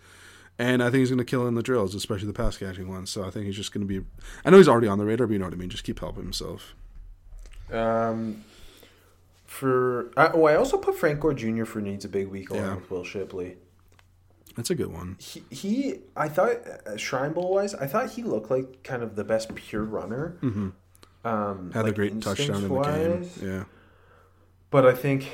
[0.60, 3.10] and I think he's gonna kill in the drills, especially the pass catching ones.
[3.10, 4.02] So I think he's just gonna be.
[4.44, 5.70] I know he's already on the radar, but you know what I mean.
[5.70, 6.76] Just keep helping himself.
[7.72, 8.44] Um,
[9.46, 11.66] for I, oh, I also put Frank Gore Jr.
[11.66, 12.76] for needs a big week along Yeah.
[12.76, 13.58] with Will Shipley.
[14.56, 15.18] That's a good one.
[15.20, 19.16] He, he I thought uh, Shrine Bowl wise, I thought he looked like kind of
[19.16, 20.38] the best pure runner.
[21.26, 21.72] Um.
[21.74, 23.30] Had like a great touchdown in the game.
[23.42, 23.64] Yeah.
[24.70, 25.28] But I think,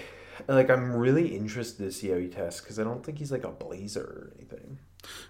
[0.48, 3.44] like, I'm really interested to see how he tests because I don't think he's like
[3.44, 4.80] a blazer or anything.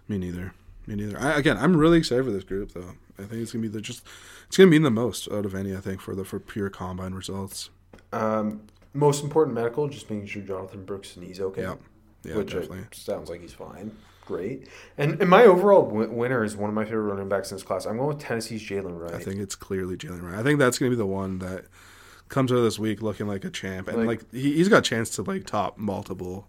[0.08, 0.54] Me neither.
[0.88, 1.20] Me neither.
[1.20, 2.94] I, again, I'm really excited for this group, though.
[3.18, 4.04] I think it's gonna be the just.
[4.48, 5.76] It's gonna mean the most out of any.
[5.76, 7.70] I think for the for pure combine results.
[8.12, 11.62] Um, most important medical, just making sure Jonathan Brooks' knee's okay.
[11.62, 11.76] Yeah.
[12.24, 12.84] Yeah, which definitely.
[12.92, 13.96] sounds like he's fine.
[14.32, 14.68] Great.
[14.98, 17.64] And and my overall w- winner is one of my favorite running backs in this
[17.64, 17.86] class.
[17.86, 19.14] I'm going with Tennessee's Jaylen Wright.
[19.14, 20.40] I think it's clearly Jaylen Wright.
[20.40, 21.66] I think that's gonna be the one that
[22.30, 24.78] comes out of this week looking like a champ, and like, Like- he, he's got
[24.80, 26.48] a chance to like top multiple.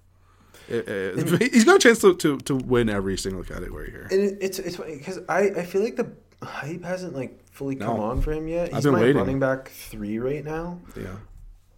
[0.71, 4.07] uh, uh, he's got a chance to, to, to win every single category here.
[4.13, 6.13] And it, it's it's because I, I feel like the
[6.47, 8.03] hype hasn't like fully come No.
[8.05, 8.73] on for him yet.
[8.73, 9.17] He's my waiting.
[9.17, 11.17] running back three right now, Yeah.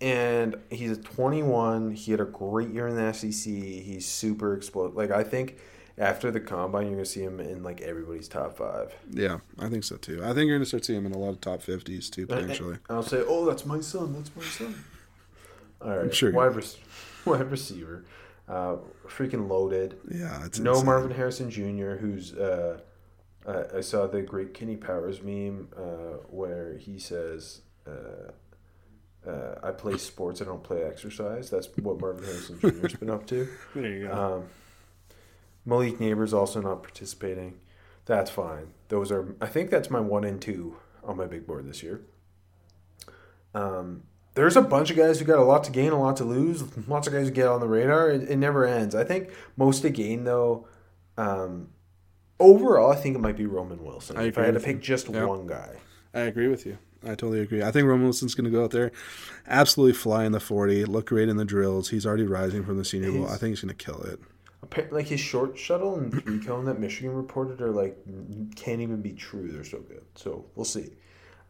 [0.03, 1.93] and he's a 21.
[1.93, 3.53] He had a great year in the SEC.
[3.53, 4.97] He's super explosive.
[4.97, 5.57] Like I think
[5.99, 8.93] after the combine, you're gonna see him in like everybody's top five.
[9.11, 10.21] Yeah, I think so too.
[10.25, 12.75] I think you're gonna start seeing him in a lot of top fifties too, potentially.
[12.89, 14.13] and I'll say, oh, that's my son.
[14.15, 14.75] That's my son.
[15.81, 16.33] All right, Sure.
[16.33, 16.65] wide, rec-
[17.27, 18.05] wide receiver,
[18.49, 18.77] uh,
[19.07, 19.99] freaking loaded.
[20.11, 20.87] Yeah, it's no insane.
[20.87, 22.81] Marvin Harrison Jr., who's uh,
[23.47, 28.31] uh, I saw the great Kenny Powers meme uh, where he says, uh,
[29.29, 33.27] uh, "I play sports, I don't play exercise." That's what Marvin Harrison Jr.'s been up
[33.29, 33.47] to.
[33.75, 34.37] There you go.
[34.37, 34.45] Um,
[35.65, 37.59] Malik Nabers also not participating.
[38.07, 38.69] That's fine.
[38.89, 42.03] Those are I think that's my one and two on my big board this year.
[43.55, 44.03] Um,
[44.35, 46.65] there's a bunch of guys who got a lot to gain, a lot to lose.
[46.89, 48.11] Lots of guys who get on the radar.
[48.11, 48.95] It, it never ends.
[48.95, 50.67] I think most to gain though.
[51.17, 51.69] Um,
[52.41, 54.17] overall, I think it might be Roman Wilson.
[54.17, 54.83] I if I had to pick you.
[54.83, 55.29] just Yep.
[55.29, 55.77] one guy.
[56.13, 56.79] I agree with you.
[57.05, 57.63] I totally agree.
[57.63, 58.91] I think Roman Wilson's going to go out there,
[59.47, 61.91] absolutely fly in the 40, look great in the drills.
[61.91, 63.29] He's already rising from the Senior Bowl.
[63.29, 64.21] I think he's going to kill it.
[64.91, 67.97] Like his short shuttle and cone that Michigan reported are like
[68.57, 69.49] can't even be true.
[69.51, 70.03] They're so good.
[70.15, 70.91] So we'll see.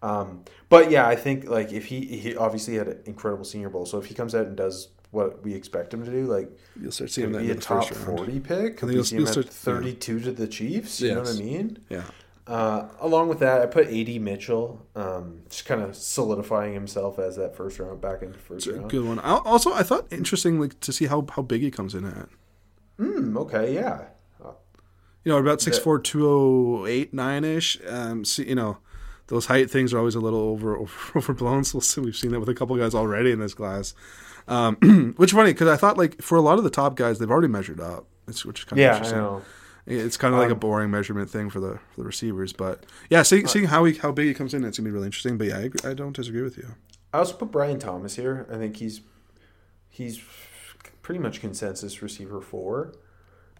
[0.02, 3.86] Um, but yeah, I think like if he he obviously had an incredible Senior Bowl,
[3.86, 6.50] so if he comes out and does what we expect him to do, like
[6.80, 8.76] You'll start seeing that be a top forty pick.
[8.78, 9.52] Could you'll- see him you'll at start- yeah.
[9.52, 11.00] thirty-two to the Chiefs?
[11.00, 11.78] You know what I mean?
[11.88, 12.02] Yeah.
[12.46, 17.36] Uh, along with that, I put AD Mitchell, um, just kind of solidifying himself as
[17.36, 18.90] that first round back into first It's a round.
[18.90, 19.18] good one.
[19.20, 22.28] I- Also, I thought interesting like to see how, how big he comes in at.
[22.98, 24.04] Hmm, okay, yeah.
[25.24, 27.78] You know, about 6'4", 208, 9-ish.
[27.88, 28.76] Um, see, you know,
[29.28, 31.64] those height things are always a little over, over overblown.
[31.64, 32.00] So we'll see.
[32.02, 33.94] we've seen that with a couple guys already in this class.
[34.48, 34.76] Um,
[35.16, 37.30] which is funny because I thought like for a lot of the top guys, they've
[37.30, 38.04] already measured up.
[38.28, 39.18] It's which is kind of Yeah, I interesting.
[39.18, 39.42] know.
[39.86, 42.84] It's kind of like a Um, boring measurement thing for the for the receivers, but
[43.10, 45.38] yeah, seeing, seeing how he how big he comes in, it's gonna be really interesting.
[45.38, 46.74] But yeah, I, agree, I don't disagree with you.
[47.14, 48.46] I also put Brian Thomas here.
[48.52, 49.00] I think he's
[49.88, 50.22] he's
[51.04, 52.92] pretty much consensus receiver four.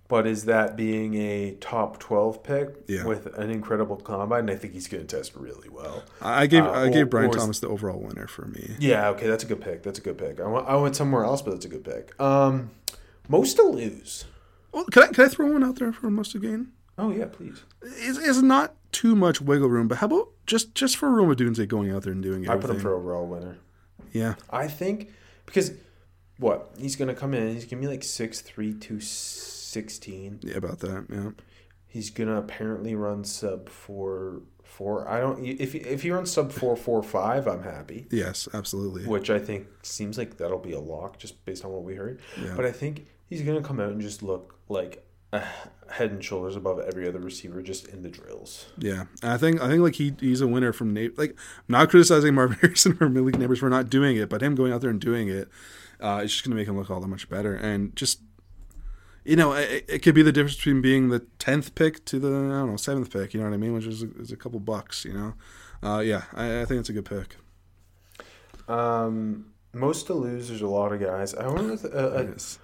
[0.06, 3.06] But is that being a top twelve pick Yeah.
[3.06, 4.50] with an incredible combine?
[4.50, 6.02] I think he's going to test really well.
[6.20, 8.76] I gave Uh, I or- gave Brian or Thomas the overall winner for me.
[8.78, 9.82] Yeah, okay, that's a good pick.
[9.82, 10.40] That's a good pick.
[10.40, 12.18] I went, I went somewhere else, but that's a good pick.
[12.20, 12.70] Um,
[13.28, 14.26] most to lose.
[14.72, 16.72] Well, can I can I throw one out there for most to gain?
[16.98, 17.62] Oh yeah, please.
[17.82, 21.66] Is is not too much wiggle room, but how about just just for Rome Odunze
[21.66, 22.50] going out there and doing it?
[22.50, 23.56] I put him for overall winner.
[24.12, 25.12] yeah, I think
[25.46, 25.72] because
[26.38, 27.54] what he's to come in.
[27.54, 30.40] He's to be like six three two sixteen.
[30.42, 31.06] yeah, about that.
[31.10, 31.30] Yeah,
[31.86, 35.08] He's gonna apparently run sub four four.
[35.08, 35.44] I don't.
[35.44, 38.06] If he- if he runs sub four four five, I'm happy.
[38.10, 39.06] Yes, absolutely.
[39.06, 42.20] Which I think seems like that'll be a lock just based on what we heard.
[42.42, 42.54] Yeah.
[42.56, 45.42] But I think he's gonna come out and just look like a
[45.90, 48.66] head and shoulders above every other receiver just in the drills.
[48.78, 51.16] Yeah, and I think I think like he he's a winner from Nate.
[51.16, 51.36] Like, I'm
[51.68, 54.80] not criticizing Marvin Harrison or Malik Nabers for not doing it, but him going out
[54.80, 55.48] there and doing it,
[56.00, 57.54] uh, it's just going to make him look all that much better.
[57.54, 58.20] And just
[59.24, 62.28] you know, it, it could be the difference between being the tenth pick to the
[62.28, 63.34] I don't know seventh pick.
[63.34, 63.72] You know what I mean?
[63.72, 65.04] Which is a, is a couple bucks.
[65.04, 65.34] You know,
[65.82, 67.36] uh, yeah, I, I think it's a good pick.
[68.68, 70.48] Um, most to lose.
[70.48, 71.34] There's a lot of guys.
[71.34, 72.58] I went with uh, uh, Yes.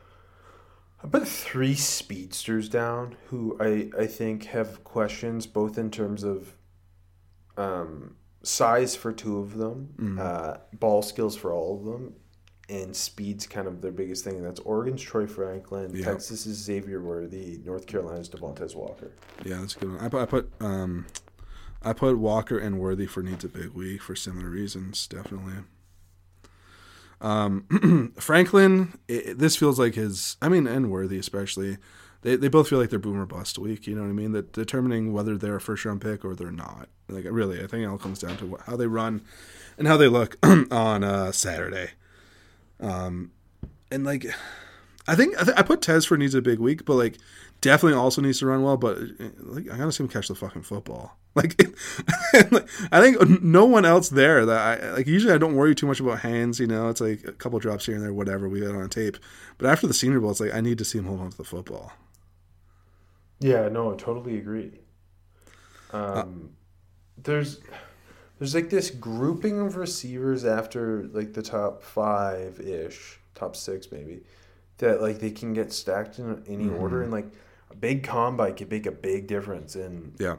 [1.03, 6.55] I put three speedsters down who I, I think have questions both in terms of
[7.57, 12.17] um, size for two of them, uh, ball skills for all of them,
[12.71, 14.43] and speed's kind of their biggest thing.
[14.43, 16.05] That's Oregon's Troy Franklin, Yeah.
[16.05, 19.11] Texas's Xavier Worthy, North Carolina's Devontez Walker.
[19.45, 20.01] Yeah, that's a good one.
[20.01, 21.07] I put I put um,
[21.83, 25.65] I put Walker and Worthy for needs a big week for similar reasons, definitely.
[27.21, 30.37] Um, Franklin, it, this feels like his.
[30.41, 31.79] I mean, and Worthy especially.
[32.23, 33.87] They, they both feel like they're boomer bust week.
[33.87, 34.33] You know what I mean?
[34.33, 36.91] That determining whether they're a first round pick or they're not.
[37.09, 39.23] Like really, I think it all comes down to how they run
[39.79, 40.37] and how they look
[40.71, 41.93] on uh, Saturday.
[42.81, 43.33] Um,
[43.91, 44.27] and like
[45.07, 47.19] I think I, th- I put Tez for needs a big week, but like
[47.61, 48.77] definitely also needs to run well.
[48.77, 51.17] But uh, like I gotta see him catch the fucking football.
[51.37, 51.63] Like
[52.91, 55.07] I think no one else there that I like.
[55.07, 56.59] Usually I don't worry too much about hands.
[56.59, 59.17] You know, it's like a couple drops here and there, whatever we got on tape.
[59.57, 61.37] But after the Senior Bowl, it's like I need to see him hold on to
[61.37, 61.93] the football.
[63.39, 64.81] Yeah, no, I totally agree.
[65.93, 66.51] Um,
[67.17, 67.61] there's
[68.41, 74.23] there's like this grouping of receivers after like the top five ish, top six maybe,
[74.79, 77.29] that like they can get stacked in any order and like
[77.71, 79.77] a big combine can make a big difference.
[79.77, 80.37] And Yeah,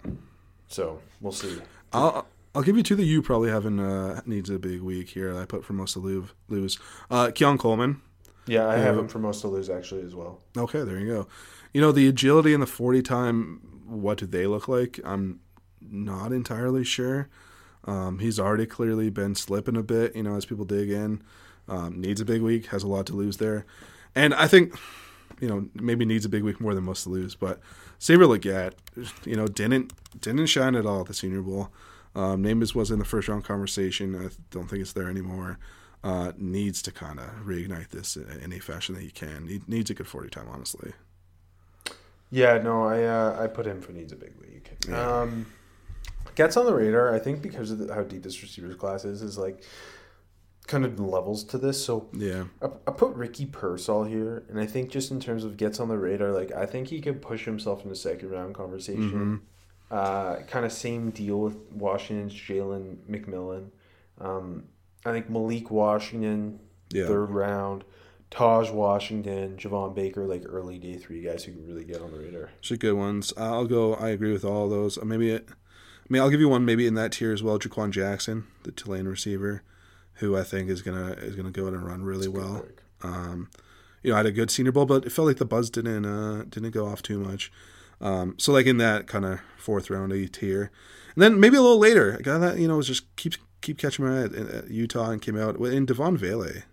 [0.68, 1.62] so we'll see.
[1.94, 5.34] I'll I'll give you two that you probably haven't uh, needs a big week here.
[5.34, 6.30] that I put for most to lose.
[6.50, 8.02] Lose, uh, Keon Coleman.
[8.48, 9.02] Yeah, I have Yeah.
[9.02, 10.42] him for most to lose actually as well.
[10.58, 11.28] Okay, there you go.
[11.74, 15.00] You know, the agility and the 40 time, what do they look like?
[15.06, 15.40] I'm
[15.80, 17.30] not entirely sure.
[17.86, 21.22] Um, he's already clearly been slipping a bit, you know, as people dig in.
[21.68, 23.66] Um, needs a big week, has a lot to lose there.
[24.16, 24.76] And I think,
[25.40, 27.36] you know, maybe needs a big week more than most to lose.
[27.36, 27.60] But
[28.02, 28.74] Xavier Legette,
[29.26, 31.70] you know, didn't didn't shine at all at the Senior Bowl.
[32.14, 34.16] Um, Namus was in the first round conversation.
[34.16, 35.60] I don't think it's there anymore.
[36.04, 39.48] Uh, needs to kind of reignite this in any fashion that he can.
[39.48, 40.94] He needs a good 40 time, honestly.
[42.32, 44.90] Yeah, no, I uh, I put him for needs a big week.
[44.92, 45.46] Um,
[46.36, 47.14] gets on the radar.
[47.14, 49.64] I think because of the, how deep this receivers class is, is like
[50.68, 51.84] kind of levels to this.
[51.84, 52.46] So Yeah.
[52.62, 55.88] I, I put Ricky Pearsall here, and I think just in terms of gets on
[55.90, 59.42] the radar, like I think he could push himself in the second round conversation.
[59.90, 63.72] Uh, kind of same deal with Washington's Jalen McMillan.
[64.22, 64.64] Um,
[65.06, 66.60] I think Malik Washington,
[66.94, 67.08] Yeah.
[67.08, 67.84] third round.
[68.30, 72.20] Tahj Washington, Javon Baker, like early day three guys who can really get on the
[72.20, 72.52] radar.
[72.62, 73.34] Should good ones.
[73.36, 73.96] I'll go.
[73.96, 74.98] I agree with all those.
[75.04, 75.50] Maybe it.
[76.12, 77.58] Mean, I'll give you one maybe in that tier as well.
[77.58, 79.64] Jha'Quan Jackson, the Tulane receiver,
[80.16, 82.66] who I think is gonna is gonna go in and run really well.
[83.02, 83.50] Um,
[84.04, 86.06] you know, I had a good Senior Bowl, but it felt like the buzz didn't
[86.06, 87.50] uh, didn't go off too much.
[88.02, 90.70] Um, so like in that kind of fourth round tier,
[91.16, 93.78] and then maybe a little later, a guy that you know was just keeps keep
[93.78, 96.64] catching my eye at, at Utah and came out in Devaughn Vele,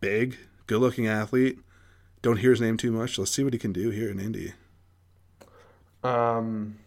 [0.00, 1.60] big, good looking athlete.
[2.20, 3.16] Don't hear his name too much.
[3.16, 4.54] Let's see what he can do here in Indy.
[6.02, 6.80] Um,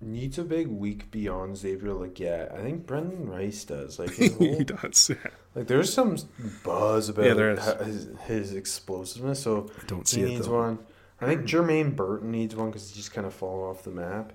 [0.00, 2.52] needs a big week beyond Xavier Legette.
[2.56, 3.98] I think Brendan Rice does.
[3.98, 5.10] Like, whole- he does.
[5.10, 5.30] Yeah.
[5.54, 6.16] like there's some
[6.64, 9.42] buzz about Yeah, his, his explosiveness.
[9.42, 10.58] So I don't he see it, needs though.
[10.58, 10.78] one.
[11.20, 14.32] I think Jermaine Burton needs one because he's just kind of fallen off the map.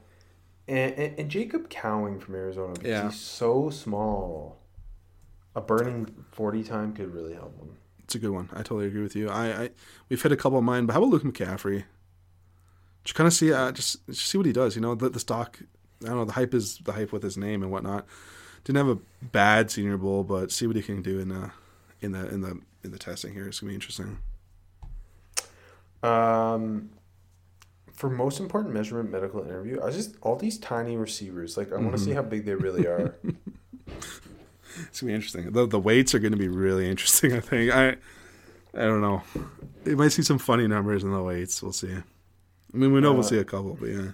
[0.67, 3.09] And, and, and Jacob Cowing from Arizona because Yeah.
[3.09, 4.59] he's so small.
[5.55, 7.77] A burning forty time could really help him.
[8.03, 8.49] It's a good one.
[8.53, 9.29] I totally agree with you.
[9.29, 9.69] I, I
[10.09, 11.83] we've hit a couple of mine, but how about Luke McCaffrey?
[13.03, 14.75] Just kind of see, uh, just, just see what he does.
[14.75, 15.59] You know, the, the stock.
[16.03, 16.25] I don't know.
[16.25, 18.05] The hype is the hype with his name and whatnot.
[18.63, 21.49] Didn't have a bad Senior Bowl, but see what he can do in uh
[22.01, 23.47] in the in the in the testing here.
[23.47, 24.19] It's gonna be interesting.
[26.01, 26.89] Um,
[27.93, 31.55] for most important measurement medical interview, I just all these tiny receivers.
[31.57, 32.05] Like I want to Mm-hmm.
[32.05, 33.15] see how big they really are.
[34.87, 35.51] It's gonna be interesting.
[35.51, 37.33] The the weights are gonna be really interesting.
[37.33, 37.71] I think.
[37.71, 37.89] I
[38.73, 39.21] I don't know.
[39.85, 41.61] You might see some funny numbers in the weights.
[41.61, 41.95] We'll see.
[42.73, 44.11] I mean, we know we'll Uh, see a couple, but yeah.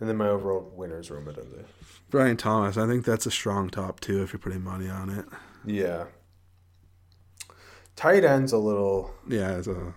[0.00, 1.64] and then my overall winners Rome Odunze.
[2.10, 2.76] Brian Thomas.
[2.76, 5.24] I think that's a strong top two if you're putting money on it.
[5.64, 6.04] Yeah.
[7.96, 9.12] Tight ends a little.
[9.28, 9.94] Yeah, it's a,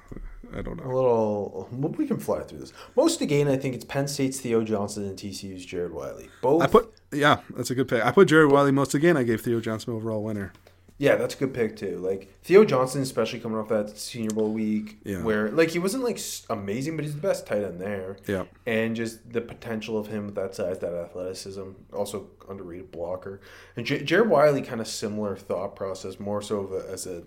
[0.56, 0.84] I don't know.
[0.86, 1.70] A little.
[1.72, 2.74] We can fly through this.
[2.96, 6.30] Most again, I think it's Penn State's Theo Johnson and TCU's Jared Wiley.
[6.42, 6.62] Both.
[6.62, 8.06] I put yeah, that's a good pick.
[8.06, 9.18] I put Jared Wiley most again.
[9.18, 10.54] I gave Theo Johnson overall winner.
[11.00, 11.98] Yeah, that's a good pick too.
[12.00, 15.22] Like Theo Johnson, especially coming off that Senior Bowl week, Yeah.
[15.22, 18.18] where like he wasn't like amazing, but he's the best tight end there.
[18.26, 18.46] Yeah.
[18.66, 23.42] and just the potential of him with that size, that athleticism, also underrated blocker.
[23.76, 27.22] And J- Jared Wiley, kind of similar thought process, more so of a, as a,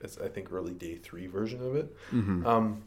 [0.00, 1.96] as I think early day three version of it.
[2.12, 2.84] Um,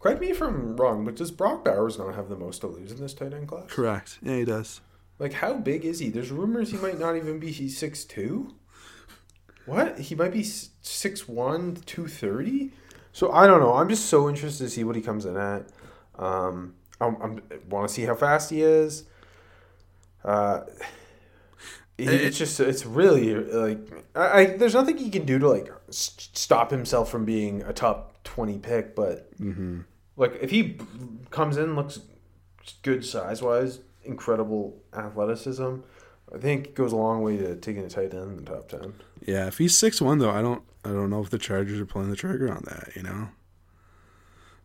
[0.00, 2.90] correct me if I'm wrong, but does Brock Bowers not have the most to lose
[2.90, 3.66] in this tight end class?
[3.68, 4.18] Correct.
[4.20, 4.80] Yeah, he does.
[5.20, 6.08] Like, how big is he?
[6.08, 7.52] There's rumors he might not even be.
[7.52, 8.54] He's six two.
[9.66, 9.98] What?
[9.98, 12.72] He might be six one, two thirty.
[13.12, 13.74] So I don't know.
[13.74, 15.66] I'm just so interested to see what he comes in at.
[16.18, 19.04] Um, I'm, I'm want to see how fast he is.
[20.24, 20.62] Uh,
[21.98, 25.70] it- it's just it's really like I, I there's nothing he can do to like
[25.88, 29.28] s- stop himself from being a top twenty pick, but
[30.16, 30.78] like if he
[31.30, 32.00] comes in looks
[32.82, 35.76] good size wise, incredible athleticism.
[36.34, 38.68] I think it goes a long way to taking a tight end in the top
[38.68, 38.94] ten.
[39.24, 41.86] Yeah, if he's six one though, I don't I don't know if the Chargers are
[41.86, 42.90] pulling the trigger on that.
[42.96, 43.28] You know,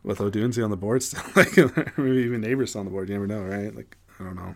[0.04, 1.56] with Odunze on the board still, like
[1.98, 3.10] maybe even Nabers on the board.
[3.10, 3.76] You never know, right?
[3.76, 4.56] Like I don't know.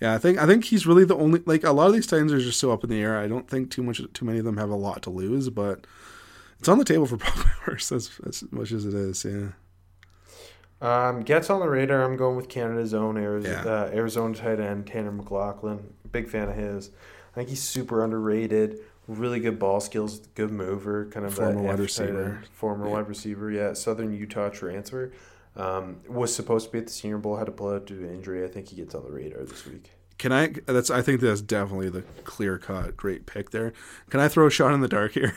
[0.00, 2.32] Yeah, I think I think he's really the only like a lot of these times
[2.32, 3.18] are just so up in the air.
[3.18, 5.86] I don't think too much too many of them have a lot to lose, but
[6.58, 9.24] it's on the table for Brock Bowers as, as much as it is.
[9.24, 9.48] Yeah,
[10.80, 12.02] Um, gets on the radar.
[12.02, 13.70] I'm going with Canada's own Arizona, Yeah.
[13.72, 15.80] uh, Arizona tight end Tanner McLachlan.
[16.12, 16.90] Big fan of his.
[17.32, 18.78] I think he's super underrated.
[19.08, 22.42] Really good ball skills, good mover, kind of Former wide receiver.
[22.52, 22.92] former Yeah.
[22.92, 23.50] wide receiver.
[23.50, 25.12] Yeah, Southern Utah transfer.
[25.54, 28.06] Um, was supposed to be at the Senior Bowl, had to pull out due to
[28.12, 28.44] injury.
[28.44, 29.92] I think he gets on the radar this week.
[30.18, 30.48] can I?
[30.66, 33.72] That's I think that's definitely the clear cut great pick there.
[34.10, 35.34] Can I throw a shot in the dark here?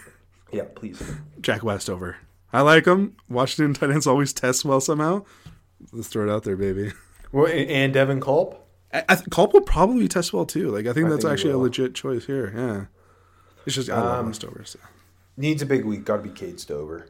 [0.51, 0.99] Yeah, please.
[1.39, 2.17] Jack Westover.
[2.51, 3.15] I like them.
[3.29, 5.23] Washington tight ends always test well somehow.
[5.91, 6.91] Let's throw it out there, baby.
[7.31, 8.65] Well, and Devin Culp.
[8.91, 10.69] I, I th- Culp will probably test well too.
[10.71, 12.51] Like I think I that's think actually a legit choice here.
[12.55, 12.85] Yeah,
[13.65, 14.63] it's just I love Um, Westover.
[14.65, 14.79] So.
[15.37, 16.05] Needs a big week.
[16.05, 17.07] Got to be Cade Stover.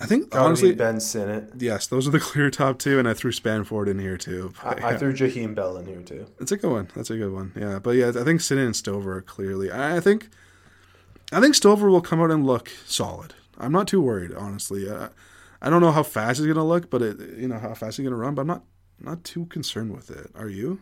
[0.00, 1.50] I think Gotta honestly, be Ben Sinnott.
[1.58, 4.52] yes, those are the clear top two, and I threw Spanford in here too.
[4.62, 4.98] But, I, I yeah.
[4.98, 6.26] threw Jaheim Bell in here too.
[6.40, 6.88] It's a good one.
[6.94, 7.52] That's a good one.
[7.56, 9.70] Yeah, but yeah, I think Sinnott and Stover are clearly.
[9.72, 10.28] I think,
[11.32, 13.34] I think Stover will come out and look solid.
[13.58, 14.88] I'm not too worried, honestly.
[14.88, 15.08] Uh,
[15.60, 18.04] I don't know how fast he's gonna look, but it, you know how fast he's
[18.04, 18.34] gonna run.
[18.34, 18.64] But I'm not
[19.00, 20.30] not too concerned with it.
[20.34, 20.80] Are you?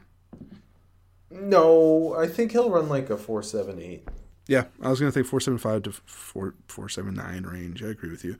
[1.30, 4.08] No, I think he'll run like a four seven eight.
[4.46, 7.82] Yeah, I was gonna think four seven five to four four seven nine range.
[7.82, 8.36] I agree with you.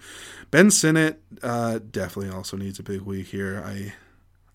[0.50, 3.62] Ben Sinnott uh, definitely also needs a big week here.
[3.64, 3.94] I,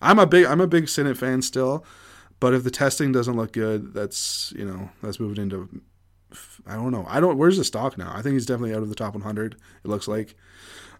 [0.00, 1.84] I'm a big I'm a big Sinnott fan still,
[2.38, 5.68] but if the testing doesn't look good, that's you know that's moving into.
[6.66, 7.04] I don't know.
[7.08, 7.36] I don't.
[7.36, 8.12] Where's the stock now?
[8.14, 9.54] I think he's definitely out of the top 100.
[9.54, 10.34] It looks like.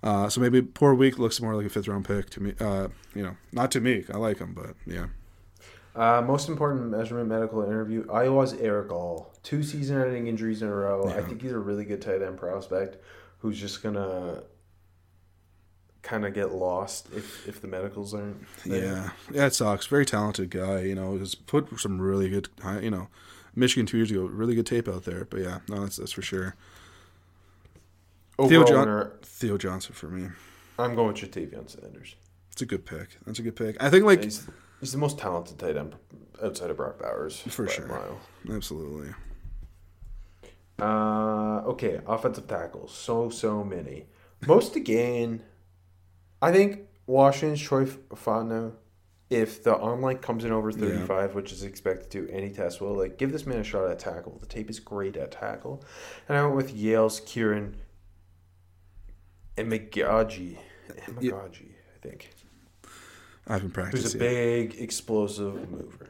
[0.03, 2.55] Uh, so maybe poor week looks more like a fifth round pick to me.
[2.59, 4.05] Uh, you know, not to me.
[4.13, 5.07] I like him, but yeah.
[5.95, 8.07] Uh, most important measurement medical interview.
[8.11, 9.33] Iowa's Erick All.
[9.43, 11.09] Two season ending injuries in a row.
[11.09, 12.97] I think he's a really good tight end prospect
[13.39, 14.43] who's just gonna
[16.03, 18.45] kind of get lost if, if the medicals aren't.
[18.65, 18.85] there.
[18.85, 19.87] Yeah, yeah, it sucks.
[19.87, 20.83] Very talented guy.
[20.83, 22.49] You know, has put some really good.
[22.81, 23.09] You know,
[23.61, 25.25] Michigan two years ago, really good tape out there.
[25.25, 26.57] But yeah, no, that's that's for sure.
[28.37, 30.29] Theo, Overall John- winner, Theo Johnson for me.
[30.79, 32.17] I'm going with Ja'Tavion Sanders.
[32.53, 33.19] It's a good pick.
[33.27, 33.81] That's a good pick.
[33.83, 34.47] I think like He's,
[34.81, 35.95] he's the most talented tight end
[36.43, 37.39] outside of Brock Bowers.
[37.41, 37.87] For sure.
[37.87, 38.19] mile.
[38.51, 39.15] absolutely.
[40.81, 42.93] Uh, okay, offensive tackles.
[42.95, 44.07] So so many.
[44.47, 45.43] Most again,
[46.41, 48.73] I think Washington's Troy Fautanu.
[49.31, 52.95] If the online comes in over thirty five, which is expected to, any test will
[52.95, 54.37] like give this man a shot at tackle.
[54.41, 55.85] The tape is great at tackle,
[56.29, 57.75] and I went with Yale's Kiran
[59.57, 60.59] Amegadjie.
[61.21, 61.35] Yeah.
[61.37, 61.49] I
[62.03, 62.31] think.
[63.47, 66.09] I haven't Who's practiced a big explosive mover.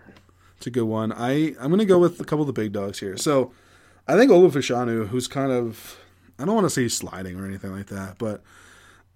[0.56, 1.12] It's a good one.
[1.12, 3.16] I I'm gonna go with a couple of the big dogs here.
[3.16, 3.52] So
[4.08, 5.98] I think Olu Fashanu, who's kind of
[6.38, 8.42] I don't want to say he's sliding or anything like that, but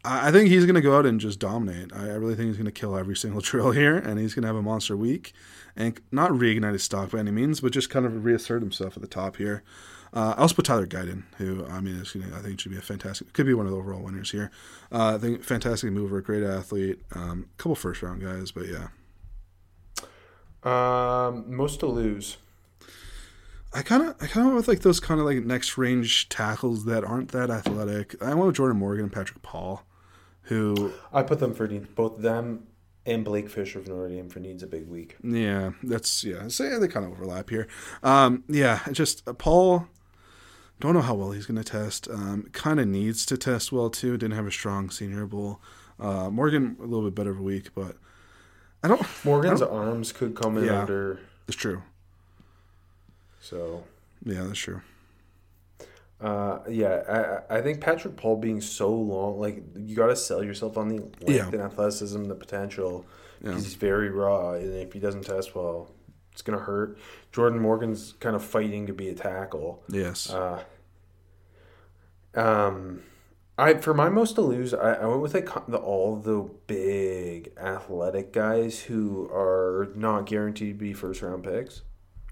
[0.05, 1.93] I think he's gonna go out and just dominate.
[1.95, 4.63] I, really think he's gonna kill every single drill here, and he's gonna have a
[4.63, 5.33] monster week,
[5.75, 9.03] and not reignite his stock by any means, but just kind of reassert himself at
[9.03, 9.63] the top here.
[10.13, 12.79] Uh, I also put Tyler Guyton, who I mean, is gonna, I think should be
[12.79, 14.51] a fantastic, could be one of the overall winners here.
[14.93, 18.89] Uh, I think fantastic mover, great athlete, um, couple first round guys, but yeah,
[20.65, 22.37] Um, most to lose.
[23.73, 26.29] I kind of, I kind of went with like those kind of like next range
[26.29, 28.15] tackles that aren't that athletic.
[28.23, 29.83] I went with Jordan Morgan and Patrick Paul,
[30.45, 31.87] who, I put them for needs.
[31.89, 32.67] Both them
[33.07, 35.17] and Blake Fisher of Notre Dame for needs a big week.
[35.23, 37.67] yeah, that's yeah, so yeah, they kind of overlap here.
[38.03, 39.87] Um, yeah, just uh, Paul.
[40.81, 42.09] Don't know how well he's going to test.
[42.11, 44.17] Um, kind of needs to test well too.
[44.19, 45.61] Didn't have a strong Senior Bowl.
[46.01, 47.97] Uh, Morgan a little bit better of a week, but
[48.83, 49.01] I don't.
[49.25, 50.81] Morgan's I don't- arms could come in Yeah.
[50.81, 51.21] under.
[51.47, 51.83] It's true.
[53.41, 53.85] So
[54.25, 54.81] Yeah, that's true.
[56.25, 60.43] Uh, yeah, I I think Patrick Paul being so long, like you got to sell
[60.43, 61.47] yourself on the length Yeah.
[61.47, 63.05] and athleticism, the potential.
[63.43, 63.53] Yeah.
[63.53, 65.91] He's very raw, and if he doesn't test well,
[66.33, 66.99] it's gonna hurt.
[67.31, 69.83] Jordan Morgan's kind of fighting to be a tackle.
[69.91, 70.31] Yes.
[70.31, 70.63] Uh,
[72.35, 73.03] um,
[73.59, 77.53] I for my most to lose, I, I went with like the, all the big
[77.59, 81.83] athletic guys who are not guaranteed to be first round picks,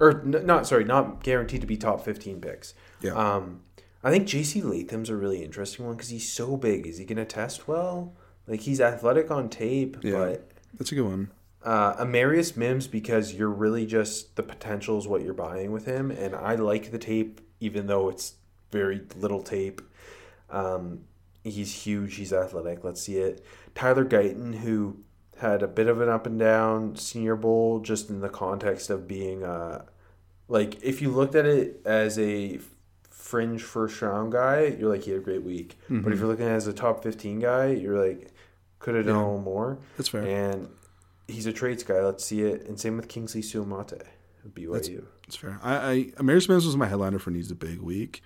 [0.00, 2.74] or n- not sorry, not guaranteed to be top fifteen picks.
[3.02, 3.12] Yeah.
[3.12, 3.60] Um,
[4.04, 4.60] I think J.C.
[4.62, 6.86] Latham's a really interesting one because he's so big.
[6.86, 8.14] Is he gonna test well?
[8.46, 10.12] Like he's athletic on tape, Yeah.
[10.12, 11.30] but that's a good one.
[11.62, 16.10] uh, Amarius Mims because you're really just the potential is what you're buying with him,
[16.10, 18.34] and I like the tape even though it's
[18.72, 19.80] very little tape.
[20.50, 21.02] Um,
[21.44, 22.16] he's huge.
[22.16, 22.82] He's athletic.
[22.82, 23.44] Let's see it.
[23.74, 24.96] Tyler Guyton, who
[25.38, 29.06] had a bit of an up and down Senior Bowl, just in the context of
[29.06, 29.84] being uh,
[30.48, 32.58] like if you looked at it as a
[33.22, 35.78] fringe first round guy, you're like he had a great week.
[35.88, 38.28] But if you're looking at as a top fifteen guy, you're like
[38.80, 39.22] could have done Yeah.
[39.22, 39.78] a little more.
[39.96, 40.22] That's fair.
[40.22, 40.68] And
[41.28, 42.00] he's a traits guy.
[42.04, 42.66] Let's see it.
[42.66, 44.02] And same with Kingsley Suamataia
[44.44, 45.04] of BYU.
[45.22, 45.60] That's fair.
[45.62, 48.22] I, I Amir Smith was my headliner for needs a big week.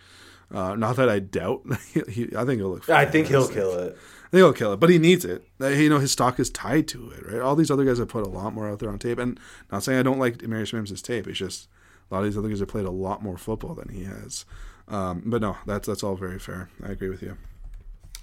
[0.53, 1.63] Uh, not that I doubt.
[2.09, 2.89] he, I think he'll look.
[2.89, 3.97] I think he'll kill it.
[4.27, 5.45] I think he'll kill it, but he needs it.
[5.61, 7.41] You know, his stock is tied to it, right?
[7.41, 9.39] All these other guys have put a lot more out there on tape, and
[9.71, 11.27] not saying I don't like Amarius Mims' tape.
[11.29, 11.69] It's just
[12.11, 14.45] a lot of these other guys have played a lot more football than he has.
[14.89, 16.69] Um, but no, that's that's all very fair.
[16.83, 17.37] I agree with you.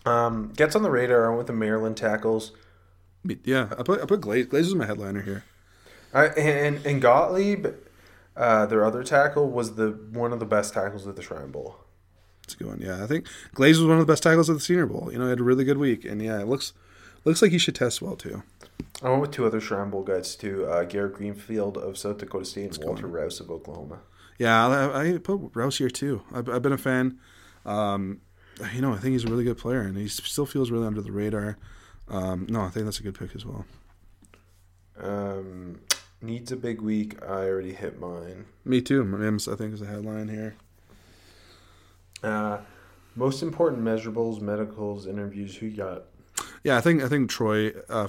[0.06, 1.26] Um, gets on the radar.
[1.26, 2.52] I went with the Maryland tackles.
[3.44, 4.48] Yeah, I put I put Glaze.
[4.48, 5.44] Glaze is my headliner here.
[6.14, 7.68] I, and and Gottlieb,
[8.36, 11.78] uh, their other tackle, was the one of the best tackles at the Shrine Bowl.
[12.44, 12.82] It's a good one.
[12.82, 15.10] Yeah, I think Glaze was one of the best tackles at the Senior Bowl.
[15.12, 16.74] You know, he had a really good week, and yeah, it looks
[17.24, 18.44] looks like he should test well too.
[19.02, 20.66] I went with two other Shrine Bowl guys too.
[20.66, 23.08] Uh, Garrett Greenfield of South Dakota State and Walter.
[23.08, 24.00] Rouse of Oklahoma.
[24.40, 26.22] Yeah, I, I put Rouse here too.
[26.34, 27.20] I've, I've been a fan.
[27.66, 28.22] Um,
[28.74, 31.02] you know, I think he's a really good player, and he still feels really under
[31.02, 31.58] the radar.
[32.08, 33.66] Um, no, I think that's a good pick as well.
[35.00, 35.82] Um,
[36.22, 37.22] needs a big week.
[37.24, 38.46] I already hit mine.
[38.66, 39.04] Me too.
[39.04, 40.56] Mims, I think, is a headline here.
[42.22, 42.60] Uh,
[43.16, 45.56] most important measurables, medicals, interviews.
[45.58, 46.04] Who you got?
[46.64, 48.08] Yeah, I think I think Troy uh,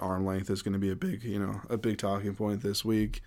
[0.00, 2.84] arm length is going to be a big, you know, a big talking point this
[2.84, 3.22] week.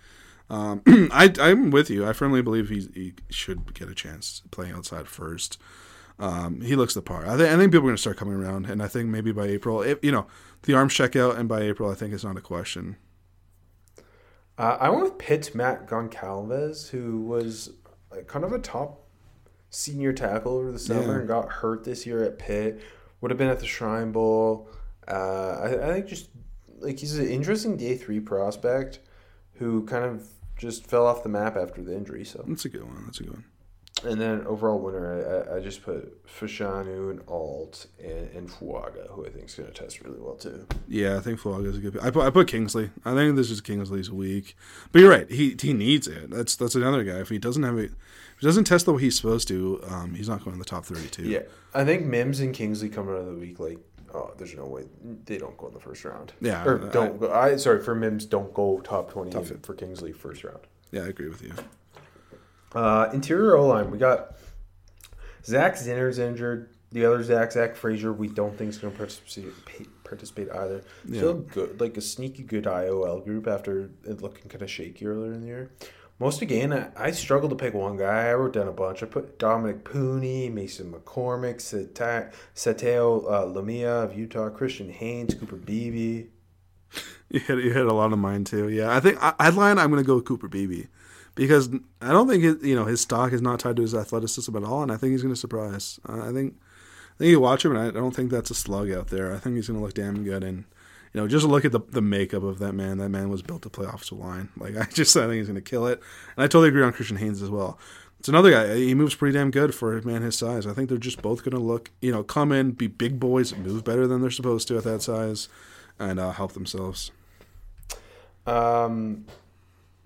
[0.49, 0.81] Um,
[1.11, 2.07] I, I'm with you.
[2.07, 5.59] I firmly believe he's, he should get a chance playing outside first.
[6.19, 7.27] Um, he looks the part.
[7.27, 9.31] I, think I think people are going to start coming around, and I think maybe
[9.31, 10.25] by April, if, you know,
[10.63, 12.95] the arms check out, and by April, I think it's not a question.
[14.57, 17.71] Uh, I went with Pitt Matt Goncalves, who was
[18.25, 19.03] kind of a top
[19.69, 21.19] senior tackle over the summer Yeah.
[21.19, 22.81] and got hurt this year at Pitt.
[23.21, 24.69] Would have been at the Shrine Bowl.
[25.07, 26.29] Uh, I, I think just
[26.79, 28.99] like he's an interesting day three prospect
[29.53, 30.27] who kind of
[30.57, 32.25] just fell off the map after the injury.
[32.25, 33.03] So That's a good one.
[33.05, 33.45] That's a good one.
[34.03, 39.25] and then overall winner, I, I, just put Fashanu and Alt and, and Fuaga, who
[39.25, 40.67] I think is going to test really well too.
[40.87, 41.93] Yeah, I think Flog is a good.
[41.93, 42.03] pick.
[42.03, 42.91] I put I put Kingsley.
[43.05, 44.55] I think this is Kingsley's week.
[44.91, 45.29] But you're right.
[45.29, 46.29] He he needs it.
[46.29, 47.19] That's that's another guy.
[47.19, 47.91] If he doesn't have it,
[48.35, 50.65] if he doesn't test the way he's supposed to, um, he's not going in the
[50.65, 51.23] top 32.
[51.23, 51.39] Yeah,
[51.73, 53.79] I think Mims and Kingsley coming out of the week like,
[54.13, 54.85] oh, there's no way
[55.25, 56.33] they don't go in the first round.
[56.41, 57.31] Yeah, or don't go.
[57.31, 59.31] I sorry for Mims, don't go top twenty.
[59.31, 60.59] Top for Kingsley first round.
[60.91, 61.53] Yeah, I agree with you.
[62.73, 64.37] Uh, interior O line, we got
[65.45, 66.69] Zach Zinter's injured.
[66.91, 70.83] The other Zach, Zach Frazier, we don't think is going to participate, participate either.
[71.05, 71.19] Yeah.
[71.19, 75.33] Feel good, like a sneaky good IOL group after it looking kind of shaky earlier
[75.33, 75.71] in the year.
[76.19, 78.27] Most again, I, I struggled to pick one guy.
[78.29, 79.03] I wrote down a bunch.
[79.03, 86.27] I put Dominic Puni, Mason McCormick, Sataoa uh, Laumea of Utah, Christian Haynes, Cooper Beebe.
[87.29, 88.69] You hit you hit a lot of mine too.
[88.69, 89.77] Yeah, I think I- headline.
[89.77, 90.85] I'm going to go with Cooper Beebe
[91.35, 91.67] because
[92.01, 94.63] I don't think it, you know his stock is not tied to his athleticism at
[94.63, 95.99] all, and I think he's going to surprise.
[96.07, 96.55] Uh, I think
[97.15, 99.33] I think you watch him, and I don't think that's a slug out there.
[99.33, 100.63] I think he's going to look damn good, and
[101.17, 102.99] you know, just look at the the makeup of that man.
[102.99, 104.49] That man was built to play offensive line.
[104.55, 105.99] Like I just I think he's going to kill it,
[106.35, 107.79] and I totally agree on Christian Haynes as well.
[108.19, 108.75] It's another guy.
[108.75, 110.67] He moves pretty damn good for a man his size.
[110.67, 113.55] I think they're just both going to look, you know, come in, be big boys,
[113.55, 115.49] move better than they're supposed to at that size,
[115.97, 117.09] and uh, help themselves.
[118.45, 119.25] Um,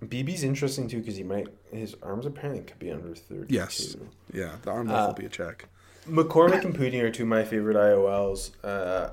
[0.02, 3.54] Beebe's interesting too because he might his arms apparently could be under thirty.
[3.54, 3.98] Yes.
[4.32, 5.66] Yeah, the arm length will be a check.
[6.08, 8.52] McCormick and Puni are two of my favorite IOLs.
[8.64, 9.10] Uh,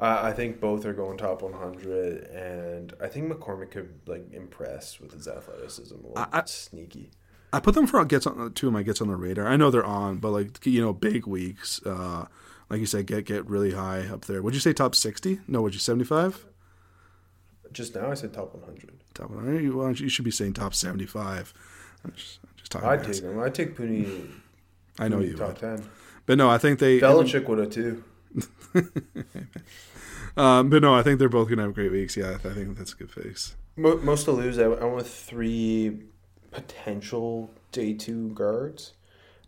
[0.00, 5.00] I I think both are going top 100, and I think McCormick could like impress
[5.00, 5.94] with his athleticism.
[5.94, 7.10] A little I- I- sneaky.
[7.50, 9.46] I put them for gets on two of my gets on the radar.
[9.46, 11.80] I know they're on, but like you know, big weeks.
[11.84, 12.26] Uh,
[12.68, 14.42] like you said, get get really high up there.
[14.42, 15.40] Would you say top sixty?
[15.48, 16.44] No, would you seventy five?
[17.72, 18.92] Just now I said top 100.
[19.14, 19.74] Top one hundred.
[19.74, 21.52] Well, you should be saying top seventy five.
[22.04, 22.88] I'm just, I'm just talking.
[22.88, 23.40] I'd take them.
[23.40, 24.28] I'd take Puni.
[24.98, 25.84] I know you top would, 10.
[26.26, 27.00] but no, I think they.
[27.00, 28.04] Belichick would have too.
[30.38, 32.16] Um, but no, I think they're both gonna have great weeks.
[32.16, 33.56] Yeah, I think that's a good face.
[33.76, 36.04] Mo- Most to lose, I went with three
[36.50, 38.92] potential day two guards.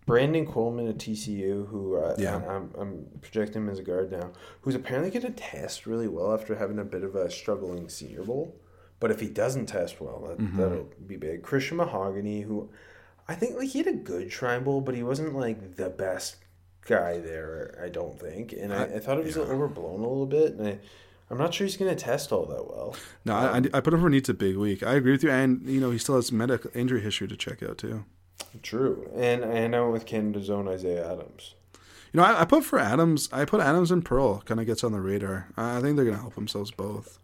[0.06, 2.36] Brandon Coleman at TCU, who uh, Yeah.
[2.48, 4.32] I, am I'm projecting him as a guard now,
[4.62, 8.24] who's apparently going to test really well after having a bit of a struggling Senior
[8.24, 8.56] Bowl.
[8.98, 10.56] But if he doesn't test well, that, Mm-hmm.
[10.60, 11.42] that'll be big.
[11.42, 12.70] Christian Mahogany, who
[13.28, 16.36] I think like he had a good Shrine Bowl, but he wasn't like the best
[16.86, 17.80] guy there.
[17.82, 20.78] I don't think, and I, I thought it was overblown a little bit, and I.
[21.32, 22.96] I'm not sure he's going to test all that well.
[23.24, 24.82] No, I, I, I put him for needs a big week.
[24.82, 27.62] I agree with you, and you know he still has medical injury history to check
[27.62, 28.04] out too.
[28.62, 31.54] True, and and I went with Canada's own Isaiah Adams.
[32.12, 33.28] You know, I, I put for Adams.
[33.32, 34.40] I put Adams and Pearl.
[34.40, 35.48] Kind of gets on the radar.
[35.56, 37.20] I, think they're gonna help themselves both.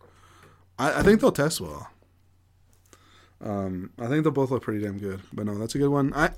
[0.79, 1.91] I, I think they'll test well.
[3.41, 5.23] Um, I think they'll both look pretty damn good.
[5.33, 6.13] But no, that's a good one.
[6.15, 6.31] I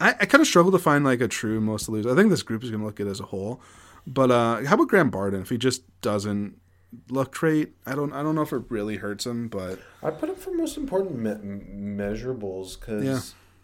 [0.00, 2.06] I, I kind of struggle to find like a true most to lose.
[2.06, 3.60] I think this group is gonna look good as a whole.
[4.06, 5.42] But uh, how about Graham Barton?
[5.42, 6.56] If he just doesn't
[7.08, 9.48] look great, I don't I don't know if it really hurts him.
[9.48, 13.20] But I put him for most important me- measurables because Yeah.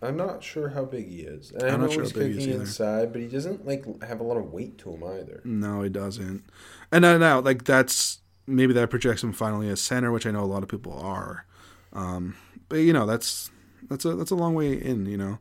[0.06, 1.52] I'm not sure how big he is.
[1.52, 2.60] And I I'm know not sure he's how big he is either.
[2.60, 5.40] inside, but he doesn't like have a lot of weight to him either.
[5.44, 6.44] No, he doesn't.
[6.92, 10.44] And I know, like that's maybe that projects him finally as center, which I know
[10.44, 11.46] a lot of people are.
[11.94, 12.36] Um,
[12.68, 13.50] but you know, that's
[13.88, 15.06] that's a that's a long way in.
[15.06, 15.38] You know,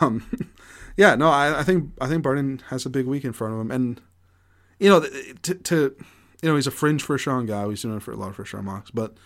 [0.00, 0.28] um,
[0.96, 1.14] yeah.
[1.14, 3.70] No, I, I think I think Barton has a big week in front of him,
[3.70, 4.00] and
[4.78, 5.00] you know,
[5.42, 5.96] to, to
[6.42, 7.68] you know, he's a fringe first round guy.
[7.68, 9.16] He's doing it for a lot of first round mocks, but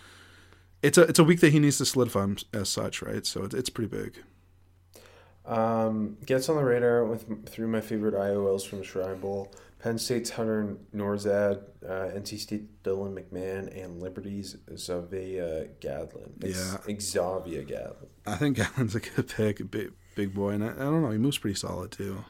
[0.81, 3.25] it's a it's a week that he needs to solidify him as such, right?
[3.25, 4.23] So it's it's pretty big.
[5.45, 9.53] Um, gets on the radar with through my favorite IOLs from Shrine Bowl.
[9.79, 16.31] Penn State's Hunter Nourzad, uh, NC State Dylan McMahon, and Liberty's X'Zauvea Gadlin.
[16.43, 18.07] Ex- X'Zauvea Gadlin.
[18.25, 19.69] I think Allen's a good pick,
[20.17, 22.25] big boy, and I, I don't know, he moves pretty solid too.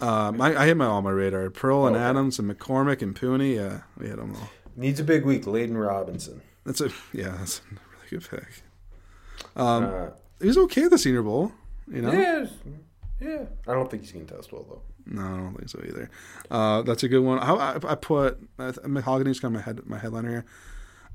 [0.00, 1.48] Um, I, I hit my all my radar.
[1.48, 2.04] Pearl and Okay.
[2.04, 3.54] Adams and McCormick and Puni.
[3.56, 4.50] Yeah, we hit them all.
[4.76, 5.44] Needs a big week.
[5.44, 6.42] Layden Robinson.
[6.64, 8.62] That's a yeah, that's a really good pick.
[9.56, 10.10] Um, Uh,
[10.40, 11.52] he was okay at the Senior Bowl.
[11.88, 12.46] You know, Yeah,
[13.20, 13.44] yeah.
[13.66, 14.82] I don't think he's gonna test well though.
[15.06, 16.10] no, I don't think so either.
[16.50, 17.38] Uh, that's a good one.
[17.38, 18.72] How I, I put I,
[19.40, 20.44] kind of my head my headliner here.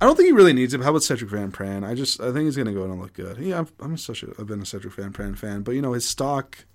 [0.01, 0.79] I don't think he really needs it.
[0.79, 1.87] But how about Sedrick Van Pran?
[1.87, 3.37] I just I think he's gonna go in and look good.
[3.37, 5.93] Yeah, I'm, I'm such a I've been a Sedrick Van Pran fan, but you know
[5.93, 6.65] his stock.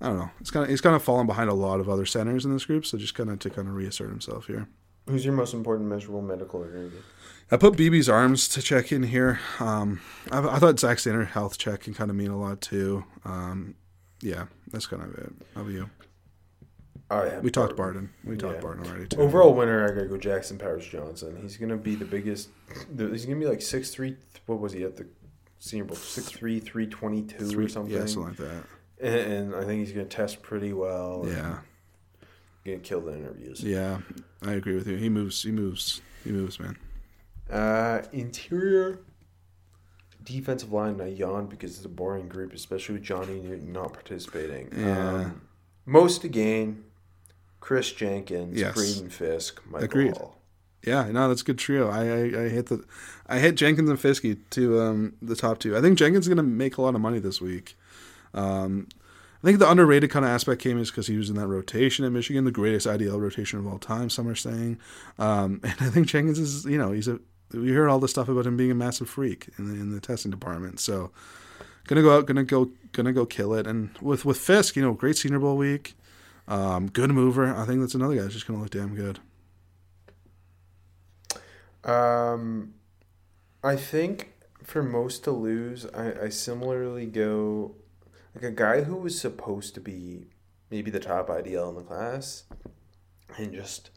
[0.00, 0.30] I don't know.
[0.40, 2.66] It's kind of he's kind of fallen behind a lot of other centers in this
[2.66, 4.68] group, so just kind of to kind of reassert himself here.
[5.08, 7.00] Who's your most important measurable medical interview?
[7.50, 9.38] I put Beebe's arms to check in here.
[9.60, 13.04] Um, I, I thought Zach Standard health check can kind of mean a lot too.
[13.24, 13.74] Um,
[14.20, 15.32] yeah, that's kind of it.
[15.54, 15.90] How about you?
[17.14, 18.10] Oh yeah, We talked Barton.
[18.24, 18.60] We talked Yeah.
[18.60, 19.20] Barton already too.
[19.20, 21.38] Overall winner, I gotta go Jackson Powers Johnson.
[21.40, 22.48] He's gonna be the biggest.
[22.96, 24.16] He's gonna be like six three.
[24.46, 25.06] What was he at the
[25.58, 25.96] Senior Bowl?
[25.96, 27.94] Six three three twenty two or something.
[27.94, 28.64] Yeah, something like that.
[29.00, 31.24] and, and I think he's gonna test pretty well.
[31.28, 31.58] Yeah,
[32.64, 33.62] gonna kill the interviews.
[33.62, 33.98] yeah,
[34.42, 34.96] I agree with you.
[34.96, 35.42] He moves.
[35.42, 36.00] He moves.
[36.24, 36.76] He moves, man.
[37.50, 38.98] Uh, interior
[40.22, 41.00] defensive line.
[41.00, 44.70] I yawn because it's a boring group, especially with Johnny Newton not participating.
[44.76, 45.08] Yeah.
[45.08, 45.42] Um,
[45.86, 46.83] most to gain.
[47.64, 48.74] Kris Jenkins, Yes.
[48.74, 50.16] Braden Fiske, Michael Agreed.
[50.18, 50.38] Hall.
[50.86, 51.88] Yeah, no, that's a good trio.
[51.88, 52.84] I, I, I hit the,
[53.26, 55.74] I hit Jenkins and Fiske to um, the top two.
[55.74, 57.74] I think Jenkins is going to make a lot of money this week.
[58.34, 58.88] Um,
[59.42, 62.04] I think the underrated kind of aspect came is because he was in that rotation
[62.04, 64.10] at Michigan, the greatest IDL rotation of all time.
[64.10, 64.78] Some are saying,
[65.18, 67.18] um, and I think Jenkins is, you know, he's a.
[67.54, 70.00] We heard all the stuff about him being a massive freak in the, in the
[70.00, 70.80] testing department.
[70.80, 71.12] So,
[71.86, 73.66] gonna go out, gonna go, gonna go kill it.
[73.66, 75.94] And with with Fiske, you know, great Senior Bowl week,
[76.48, 77.54] um, good mover.
[77.54, 79.20] I think that's another guy that's just gonna look damn good.
[81.84, 82.74] Um,
[83.62, 84.32] I think
[84.62, 87.76] for most to lose, I, I similarly go
[88.34, 90.26] like a guy who was supposed to be
[90.70, 92.44] maybe the top IDL in the class,
[93.36, 93.90] and just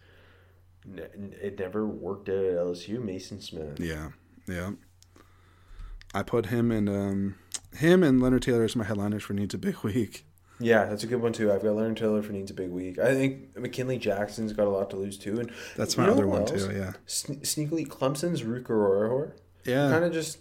[0.95, 2.97] it never worked out at LSU.
[2.99, 3.79] Maason Smith.
[3.79, 4.09] Yeah,
[4.47, 4.71] yeah.
[6.13, 7.35] I put him and um,
[7.75, 10.25] him and Leonard Taylor as my headliners for needs a big week.
[10.59, 11.51] Yeah, that's a good one too.
[11.51, 12.97] I've got Leonard Taylor for needs a big week.
[12.99, 16.13] I think McKinley Jackson's got a lot to lose too, and That's you my know
[16.13, 16.65] other one else?
[16.65, 16.71] too.
[16.73, 19.31] Yeah, Sne- sneakily, Clemson's Ruke Orhorhoro.
[19.65, 19.89] yeah.
[19.91, 20.39] kind of just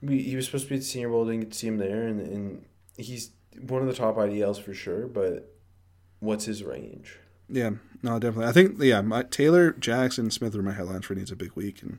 [0.00, 1.76] we, he was supposed to be at the Senior Bowl, didn't get to see him
[1.76, 2.64] there, and, and
[2.96, 3.30] he's
[3.60, 5.06] one of the top IDLs for sure.
[5.06, 5.54] But
[6.20, 7.18] what's his range?
[7.48, 7.70] Yeah,
[8.02, 8.46] no, definitely.
[8.48, 11.82] I think yeah, my Taylor, Jackson, Smith are my headlines for needs a big week,
[11.82, 11.98] and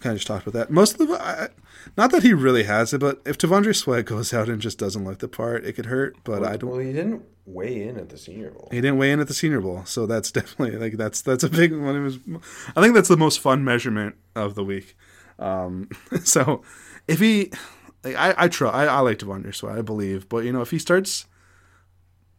[0.00, 0.70] kind of just talked about that.
[0.70, 1.48] Most of the, I,
[1.96, 5.04] not that he really has it, but if T'Vondre Sweat goes out and just doesn't
[5.04, 6.16] look the part, it could hurt.
[6.24, 6.70] But I don't.
[6.70, 8.68] Well, he didn't weigh in at the Senior Bowl.
[8.70, 11.48] He didn't weigh in at the Senior Bowl, so that's definitely like that's that's a
[11.48, 11.96] big one.
[11.96, 12.18] Of his,
[12.74, 14.96] I think that's the most fun measurement of the week.
[15.38, 15.88] Um,
[16.24, 16.62] so
[17.08, 17.52] if he,
[18.04, 20.70] like, I I try I, I like T'Vondre Sweat, I believe, but you know if
[20.70, 21.26] he starts,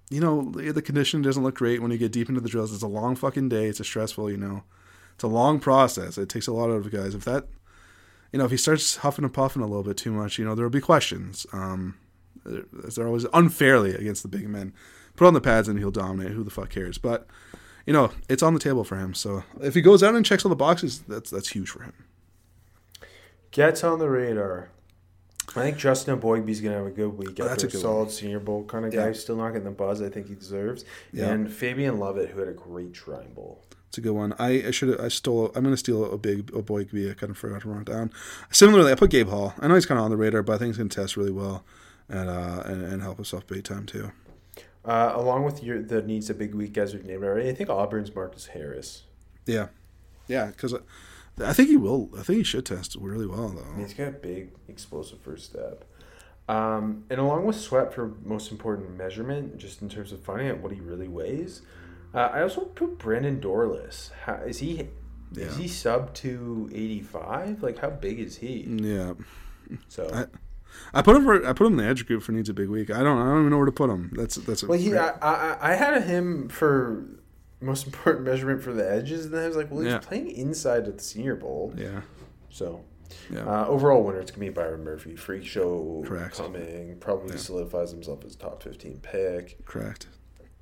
[0.09, 2.73] you know the condition doesn't look great when you get deep into the drills.
[2.73, 3.67] It's a long fucking day.
[3.67, 4.63] It's a stressful, you know,
[5.17, 6.15] it's a long process.
[6.19, 7.15] It takes a lot out of guys.
[7.15, 7.47] If that,
[8.31, 10.53] you know, if he starts huffing and puffing a little bit too much, you know,
[10.53, 11.47] there will be questions.
[11.51, 11.97] Um,
[12.45, 14.73] they're always unfairly against the big men.
[15.15, 16.33] Put on the pads and he'll dominate.
[16.33, 16.99] Who the fuck cares?
[16.99, 17.25] But
[17.87, 19.15] you know, it's on the table for him.
[19.15, 21.93] So if he goes out and checks all the boxes, that's that's huge for him.
[23.49, 24.69] Gets on the radar.
[25.55, 27.39] I think Justin Eboigbe's gonna have a good week.
[27.41, 28.09] Oh, that's a good solid one.
[28.09, 29.05] Senior Bowl kind of Yeah.
[29.05, 29.13] guy.
[29.13, 30.85] Still not getting the buzz I think he deserves.
[31.11, 31.29] Yeah.
[31.31, 33.63] And Fabian Lovett, who had a great Shrine Bowl.
[33.89, 34.33] It's a good one.
[34.37, 35.51] I, I should I stole.
[35.55, 36.81] I'm gonna steal a big a boy.
[36.81, 38.11] I kind of forgot to run it down.
[38.51, 39.53] Similarly, I put Gabe Hall.
[39.59, 41.31] I know he's kind of on the radar, but I think he's gonna test really
[41.31, 41.63] well
[42.09, 44.11] and uh and, and help us off big time too.
[44.85, 47.69] Uh, along with your the needs a big week guys we've named already, I think
[47.69, 49.03] Auburn's Marcus Harris.
[49.45, 49.67] Yeah,
[50.27, 50.73] yeah, because
[51.43, 52.09] I think he will.
[52.17, 53.81] I think he should test really well though.
[53.81, 55.85] He's got a big, explosive first step.
[56.49, 60.59] Um, and along with Sweat for most important measurement, just in terms of finding out
[60.59, 61.61] what he really weighs,
[62.17, 64.11] uh, I also put Brandon Dorlus.
[64.25, 64.87] How, is he
[65.33, 65.45] Yeah.
[65.45, 67.61] is he sub to eighty five?
[67.63, 68.65] Like how big is he?
[68.67, 69.13] Yeah,
[69.89, 70.25] So I-
[70.93, 72.69] I put him for I put him in the edge group for needs a big
[72.69, 72.89] week.
[72.91, 74.11] I don't I don't even know where to put him.
[74.15, 77.03] That's that's a well, he I, I I had him for
[77.61, 79.97] most important measurement for the edges, and then I was like, well, he's Yeah.
[79.99, 82.01] playing inside at the Senior Bowl, yeah
[82.49, 82.83] so.
[83.31, 83.39] yeah.
[83.45, 85.15] Uh, overall winner, it's gonna be Byron Murphy.
[85.15, 86.37] Freak show Correct.
[86.37, 86.97] coming.
[86.99, 87.37] Probably Yeah.
[87.37, 89.65] solidifies himself as top fifteen pick.
[89.65, 90.07] Correct.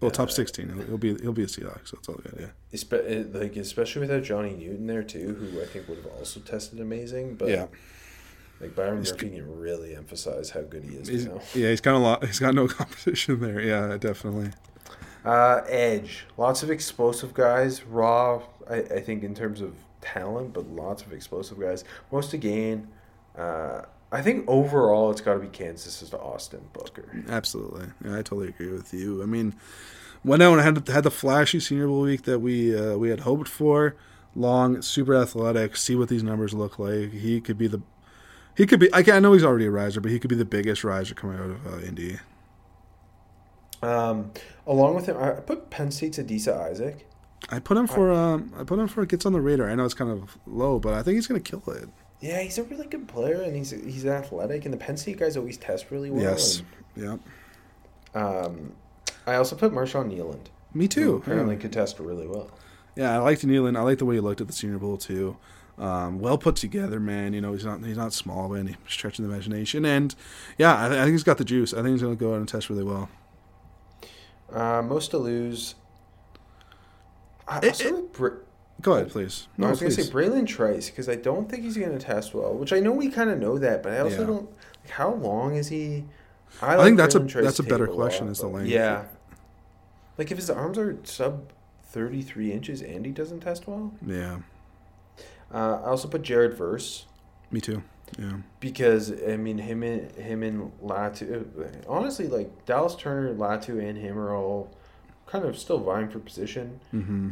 [0.02, 0.70] Well, top sixteen.
[0.70, 1.88] He'll, he'll be he'll be a Seahawk.
[1.88, 2.52] So that's all good.
[2.72, 3.40] Yeah.
[3.40, 7.36] Like especially without Johnny Newton there too, who I think would have also tested amazing.
[7.36, 7.68] But yeah.
[8.60, 11.40] like Byron Murphy can really emphasize how good he is He's, now.
[11.54, 12.26] yeah, he's got a lot.
[12.26, 13.62] He's got no competition there.
[13.62, 14.52] Yeah, definitely.
[15.24, 17.84] Uh, edge, lots of explosive guys.
[17.84, 21.84] Raw, I, I think in terms of talent, but lots of explosive guys.
[22.12, 22.90] Most to gain.
[23.36, 23.82] Uh,
[24.16, 27.26] I think overall it's got to be Kansas as to Austin Booker.
[27.28, 27.88] Absolutely.
[28.06, 29.22] Yeah, I totally agree with you.
[29.22, 29.56] I mean,
[30.24, 33.22] went out and had had the flashy Senior Bowl week that we uh, we had
[33.22, 33.98] hoped for.
[34.34, 35.76] Long, super athletic.
[35.76, 37.12] See what these numbers look like.
[37.12, 37.82] He could be the.
[38.56, 38.94] He could be.
[38.94, 41.14] I, can, I know he's already a riser, but he could be the biggest riser
[41.14, 42.20] coming out of uh, Indy.
[43.82, 44.32] Um,
[44.66, 47.06] along with him, I I put Penn State's Adisa Isaac.
[47.50, 48.14] I put him for.
[48.14, 49.06] Um, I put him for.
[49.06, 49.70] Gets on the radar.
[49.70, 51.90] I know it's kind of low, but I think he's gonna kill it.
[52.26, 55.38] Yeah, he's a really good player, and he's he's athletic, and the Penn State guys
[55.38, 56.22] always test really well.
[56.24, 56.60] yes.
[56.60, 56.68] and-
[58.16, 58.24] Yep.
[58.24, 58.74] Um,
[59.28, 60.46] I also put Marshawn Kneeland.
[60.74, 61.16] Me too.
[61.18, 62.50] Apparently could test really well.
[62.96, 63.78] Yeah, I liked Kneeland.
[63.78, 65.36] I like the way he looked at the Senior Bowl too.
[65.78, 67.34] Um, well put together, man.
[67.34, 69.84] You know, he's not he's not small by any stretch of the imagination.
[69.86, 70.16] And
[70.58, 71.74] yeah, I, I think he's got the juice.
[71.74, 73.10] I think he's going to go out and test really well.
[74.52, 75.76] Uh, most to lose.
[77.48, 78.30] I, It- also like Bra-
[78.82, 79.48] Go ahead, please.
[79.58, 82.54] no, I was gonna say Braylon Trice because I don't think he's gonna test well.
[82.54, 84.28] Which I know we kind of know that, but I also Yeah.
[84.28, 84.50] don't.
[84.84, 86.06] Like, how long is he?
[86.62, 88.70] I think that's a- Trice that's a better question, is the length.
[88.70, 89.06] Yeah.
[90.18, 91.50] Like if his arms are sub
[91.84, 93.94] thirty three inches and he doesn't test well.
[94.06, 94.40] Yeah,
[95.54, 97.06] Uh, I also put Jared Verse.
[97.52, 97.82] me too.
[98.20, 101.46] Yeah, because I mean him and him and Latu.
[101.88, 104.70] Honestly, like Dallas Turner, Latu, and him are all
[105.28, 106.80] kind of still vying for position.
[106.92, 107.30] hmm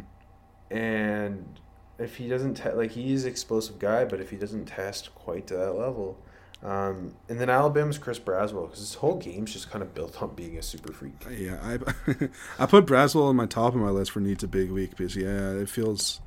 [0.70, 1.60] And
[1.98, 5.56] if he doesn't te- like he's explosive guy, but if he doesn't test quite to
[5.56, 6.18] that level,
[6.62, 10.34] um, and then Alabama's Chris Braswell because this whole game's just kind of built on
[10.34, 11.14] being a super freak.
[11.30, 11.58] yeah.
[11.62, 14.90] I I put Braswell on my top of my list for needs a big week
[14.90, 16.20] because yeah, it feels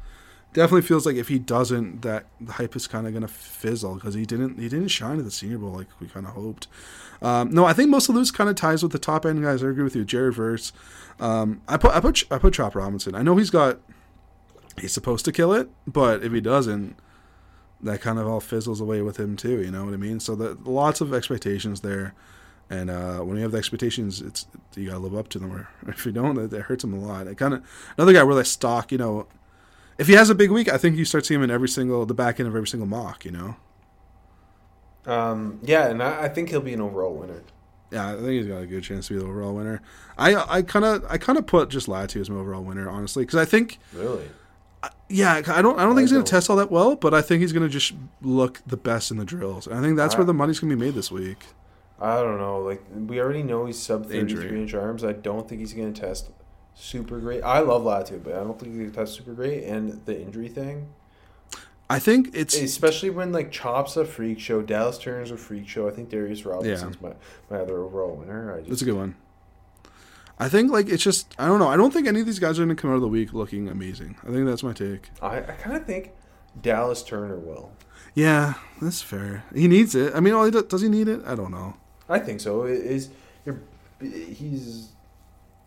[0.54, 4.14] definitely feels like if he doesn't, that the hype is kind of gonna fizzle because
[4.14, 6.68] he didn't he didn't shine at the Senior Bowl like we kind of hoped.
[7.22, 9.64] Um, no, I think most of those kind of ties with the top end guys.
[9.64, 10.72] I agree with you, Jared Verse.
[11.20, 13.16] Um, I put I put I put Chop Robinson.
[13.16, 13.80] I know he's got
[14.80, 16.96] he's supposed to kill it, but if he doesn't,
[17.82, 19.62] that kind of all fizzles away with him too.
[19.62, 20.20] You know what I mean?
[20.20, 22.14] So the lots of expectations there.
[22.70, 25.54] And uh, when you have the expectations, it's you gotta live up to them.
[25.54, 27.28] Or if you don't, that, that hurts him a lot.
[27.28, 27.64] It kind of
[27.98, 28.92] another guy where they stock.
[28.92, 29.28] You know,
[29.98, 32.06] if he has a big week, I think you start seeing him in every single
[32.06, 33.24] the back end of every single mock.
[33.24, 33.56] You know,
[35.06, 37.42] Um, yeah, and I, I think he'll be an overall winner.
[37.92, 39.82] yeah, I think he's got a good chance to be the overall winner.
[40.18, 43.24] I I kind of I kind of put just Latu as my overall winner, honestly,
[43.24, 44.28] because I think Really?
[45.10, 47.42] Yeah, I don't I don't think he's gonna test all that well, but I think
[47.42, 49.68] he's gonna just look the best in the drills.
[49.68, 51.40] And I think that's where the money's gonna be made this week.
[52.00, 52.60] I don't know.
[52.60, 55.04] Like we already know he's sub thirty three inch arms.
[55.04, 56.30] I don't think he's going to test
[56.76, 57.42] super great.
[57.42, 59.64] I love Latu, but I don't think he's going to test super great.
[59.64, 60.90] And the injury thing,
[61.90, 65.88] I think it's Especially when like Chop's a freak show, Dallas Turner's a freak show.
[65.88, 67.14] I think Darius Robinson's my,
[67.50, 68.54] my other overall winner.
[68.54, 69.16] I That's just a good one.
[70.40, 71.68] I think like it's just I don't know.
[71.68, 73.34] I don't think any of these guys are going to come out of the week
[73.34, 74.18] looking amazing.
[74.24, 75.10] I think that's my take.
[75.22, 76.12] I, I kind of think
[76.62, 77.72] Dallas Turner will.
[78.14, 79.44] Yeah, that's fair.
[79.54, 80.14] He needs it.
[80.16, 81.22] I mean, all he does, does he need it?
[81.26, 81.76] I don't know.
[82.10, 82.64] I think so.
[82.64, 83.10] It is
[83.46, 83.62] you're,
[84.00, 84.90] he's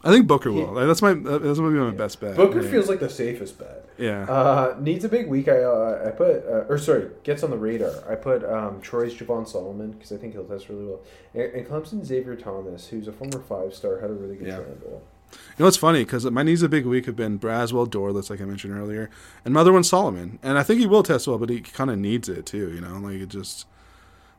[0.02, 0.72] I think Booker He- will.
[0.72, 2.36] Like, that's my that's gonna be my best bet.
[2.36, 2.70] Booker yeah.
[2.70, 3.86] feels like the safest bet.
[3.98, 4.22] Yeah.
[4.22, 5.48] Uh, needs a big week.
[5.48, 7.92] I uh, I put uh, or sorry gets on the radar.
[8.10, 11.00] I put um, Troy's Javon Solomon because I think he'll test really well.
[11.34, 14.56] And, and Clemson Xavier Thomas, who's a former five star, had a really good Yeah.
[14.56, 15.02] Shrine Bowl.
[15.32, 16.02] You know it's funny?
[16.02, 19.10] Because my needs a big week have been Braswell, Dorlus, like I mentioned earlier,
[19.44, 20.38] and my other one's Solomon.
[20.42, 22.72] And I think he will test well, but he kind of needs it too.
[22.72, 23.66] You know, like it just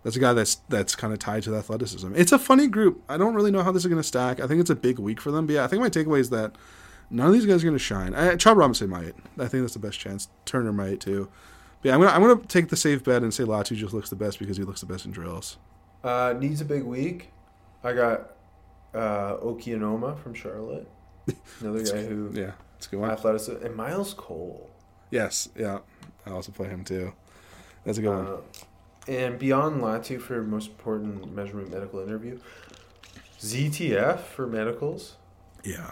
[0.04, 2.14] that's a guy that's that's kind of tied to the athleticism.
[2.16, 3.04] It's a funny group.
[3.10, 4.39] I don't really know how this is going to stack.
[4.39, 5.45] I think it's a big week for them.
[5.47, 6.56] But yeah, I think my takeaway is that
[7.10, 8.14] none of these guys are going to shine.
[8.16, 9.14] I, Chop Robinson might.
[9.38, 10.28] I think that's the best chance.
[10.45, 11.30] Turner might too.
[11.82, 14.10] But yeah, I'm gonna I'm gonna take the safe bet and say Latu just looks
[14.10, 15.58] the best because he looks the best in drills.
[16.04, 17.32] Uh, needs a big week.
[17.84, 18.32] I got
[18.93, 20.88] uh, Okie-Anoma from Charlotte,
[21.60, 23.10] another guy who Yeah, it's a good one.
[23.12, 24.70] athleticism, and Myles Cole.
[25.10, 25.80] Yes, yeah.
[26.26, 27.14] I also play him too.
[27.84, 28.38] That's a good one.
[29.08, 32.39] And beyond Latu for most important measurement medical interview,
[33.39, 35.16] ZTF for medicals,
[35.64, 35.89] Yeah.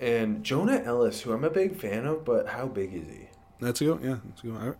[0.00, 3.28] and Jonah Elliss, who I'm a big fan of, but how big is he?
[3.60, 4.00] That's a good.
[4.02, 4.76] Yeah, that's a good.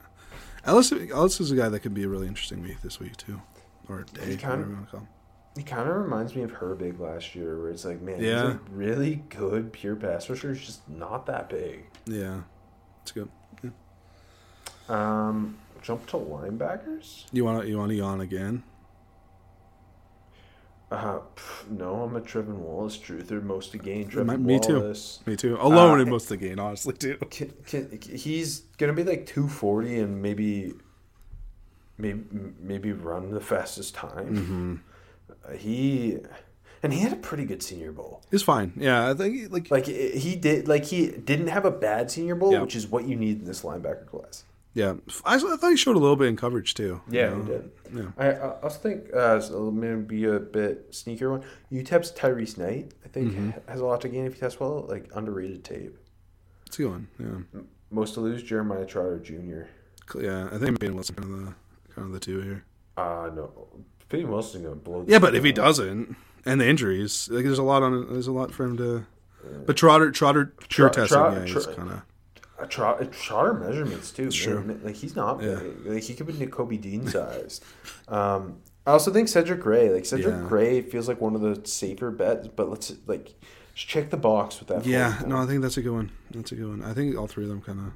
[0.66, 3.40] Ellis, Ellis is a guy that could be a really interesting week this week too,
[3.88, 5.08] or day, He kind of- you want to call him.
[5.56, 8.54] He kind of reminds me of Herbig last year, where it's like, man, he's Yeah.
[8.54, 10.52] a really good pure pass rusher.
[10.52, 11.84] He's just not that big.
[12.06, 12.40] Yeah,
[13.02, 13.28] it's good.
[13.62, 13.70] Yeah.
[14.88, 17.24] Um, jump to linebackers.
[17.30, 18.62] You want to you want to yawn again?
[20.90, 23.42] Uh, pff, no, I'm a Trevin Wallace truther.
[23.42, 24.94] Most of the game, Trevin Me- me too.
[25.26, 25.56] Me too.
[25.60, 27.16] Alone Uh, in most of the game, honestly too.
[27.30, 30.72] Can, can, he's gonna be like 240 and maybe,
[31.98, 32.22] maybe,
[32.60, 34.36] maybe run the fastest time.
[34.36, 34.74] Mm-hmm.
[35.48, 36.18] Uh, he,
[36.82, 38.22] and he had a pretty good Senior Bowl.
[38.30, 38.72] It's fine.
[38.76, 42.52] Yeah, I think like Like he did, like he didn't have a bad Senior Bowl,
[42.52, 42.60] Yeah.
[42.62, 44.44] which is what you need in this linebacker class.
[44.74, 44.94] Yeah.
[45.24, 47.00] I, I thought he showed a little bit in coverage too.
[47.08, 47.42] you Yeah, know?
[47.42, 47.70] he did.
[47.94, 48.10] Yeah.
[48.18, 51.44] I, I also think uh, so maybe a bit sneakier one.
[51.72, 53.70] UTEP's Tyrice Knight, I think, Mm-hmm.
[53.70, 54.84] has a lot to gain if he tests well.
[54.88, 55.96] Like underrated tape.
[56.66, 57.08] It's a good one.
[57.18, 57.60] Yeah.
[57.90, 60.18] Most to lose, Jeremiah Trotter Jr.
[60.20, 61.54] Yeah, I think Payton Wilson kind of the
[61.94, 62.64] kind of the two here.
[62.96, 63.68] Uh no,
[64.08, 65.04] Payton Wilson's gonna blow.
[65.06, 68.12] Yeah, but if he doesn't, and the injuries, like there's a lot on.
[68.12, 69.06] There's a lot for him to.
[69.66, 72.02] But Trotter, Trotter, pure Tro- testing, Tro- yeah, he's kind of.
[72.70, 74.30] Tro- Trotter measurements too.
[74.46, 74.80] Man.
[74.82, 75.56] Like he's not Yeah.
[75.56, 75.86] big.
[75.86, 77.64] Like he could be Kobe Dean sized.
[78.08, 78.56] um,
[78.86, 79.90] I also think Cedric Gray.
[79.90, 80.46] Like Cedric Yeah.
[80.48, 82.48] Gray feels like one of the safer bets.
[82.48, 83.34] But let's like
[83.74, 84.84] just check the box with that.
[84.86, 86.10] Yeah, no, I think that's a good one.
[86.30, 86.82] That's a good one.
[86.82, 87.92] I think all three of them kind of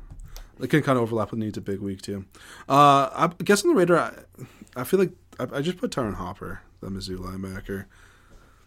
[0.59, 2.25] they can kind of overlap with needs a big week too.
[2.69, 6.15] Uh, I guess on the radar, I, I feel like I, I just put Ty'Ron
[6.15, 7.85] Hopper, the Mizzou linebacker.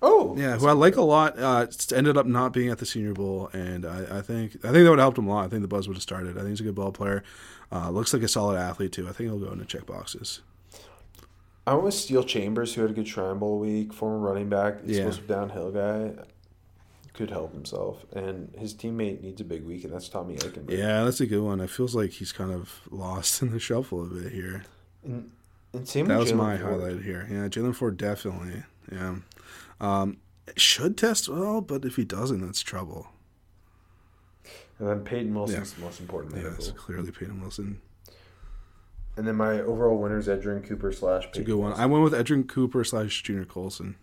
[0.01, 1.37] Oh Yeah, who I like a lot.
[1.37, 4.83] Uh, ended up not being at the Senior Bowl, and I, I think I think
[4.83, 5.45] that would have helped him a lot.
[5.45, 6.31] I think the buzz would have started.
[6.37, 7.23] I think he's a good ball player.
[7.71, 9.07] Uh, looks like a solid athlete too.
[9.07, 10.41] I think he'll go into check boxes.
[11.67, 14.79] I went with Steele Chambers, who had a good Shrine Bowl week, former running back,
[14.85, 15.03] Yeah.
[15.05, 16.13] explosive downhill guy.
[17.13, 20.75] Could help himself, and his teammate needs a big week, and that's Tommy Eichenberg.
[20.77, 21.59] Yeah, that's a good one.
[21.59, 24.63] It feels like he's kind of lost in the shuffle a bit here.
[25.03, 25.29] and,
[25.73, 26.81] and same That was Jaylan my Ford.
[26.81, 27.27] highlight here.
[27.29, 28.63] Yeah, Jaylan Ford definitely.
[28.91, 29.15] Yeah,
[29.81, 30.17] um,
[30.55, 33.07] should test well, but if he doesn't, that's trouble.
[34.79, 37.81] And then Payton Wilson's the most important Yeah, it's clearly Payton Wilson.
[39.17, 41.73] And then my overall winner is Edgerrin Cooper slash It's a good one.
[41.73, 43.95] I went with Edgerrin Cooper slash Junior Colson.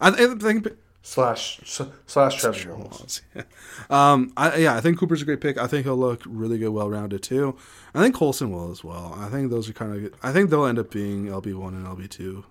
[0.00, 0.66] I, I think
[1.02, 1.60] slash
[2.06, 3.22] slash Trevin Wallace.
[3.34, 3.42] Yeah.
[3.88, 5.58] Um, I, yeah, I think Cooper's a great pick.
[5.58, 7.56] I think he'll look really good, well rounded too.
[7.94, 9.14] I think Colson will as well.
[9.16, 10.00] I think those are kind of.
[10.02, 10.14] Good.
[10.22, 12.44] I think they'll end up being LB one and LB two.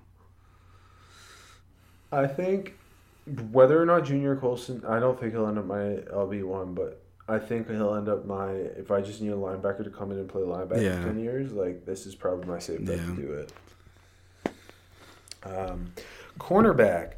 [2.12, 2.78] I think
[3.51, 5.78] whether or not Junior Colson, I don't think he'll end up my
[6.12, 8.51] LB one, but I think he'll end up my.
[8.51, 11.01] If I just need a linebacker to come in and play linebacker Yeah.
[11.01, 13.05] for ten years, like this is probably my safe bet Yeah.
[13.05, 13.51] to do it.
[15.43, 15.93] Um,
[16.39, 17.14] cornerback,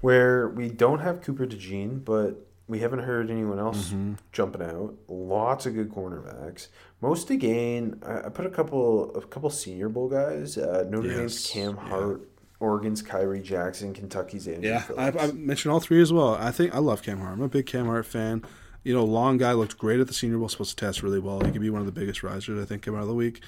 [0.00, 4.12] where we don't have Cooper DeJean, but we haven't heard anyone else Mm-hmm.
[4.32, 4.94] jumping out.
[5.08, 6.68] Lots of good cornerbacks.
[7.00, 8.00] Most to gain.
[8.06, 10.56] I, I put a couple, a couple Senior Bowl guys.
[10.56, 11.88] Uh, Notre Dame's Yes, Cam yeah.
[11.88, 12.28] Hart,
[12.60, 16.34] Oregon's Khyree Jackson, Kentucky's Andrew Yeah, I, I mentioned all three as well.
[16.34, 17.32] I think I love Cam Hart.
[17.32, 18.42] I'm a big Cam Hart fan.
[18.84, 20.48] You know, long guy looked great at the Senior Bowl.
[20.48, 21.40] Supposed to test really well.
[21.40, 23.42] He could be one of the biggest risers I think come out of the week.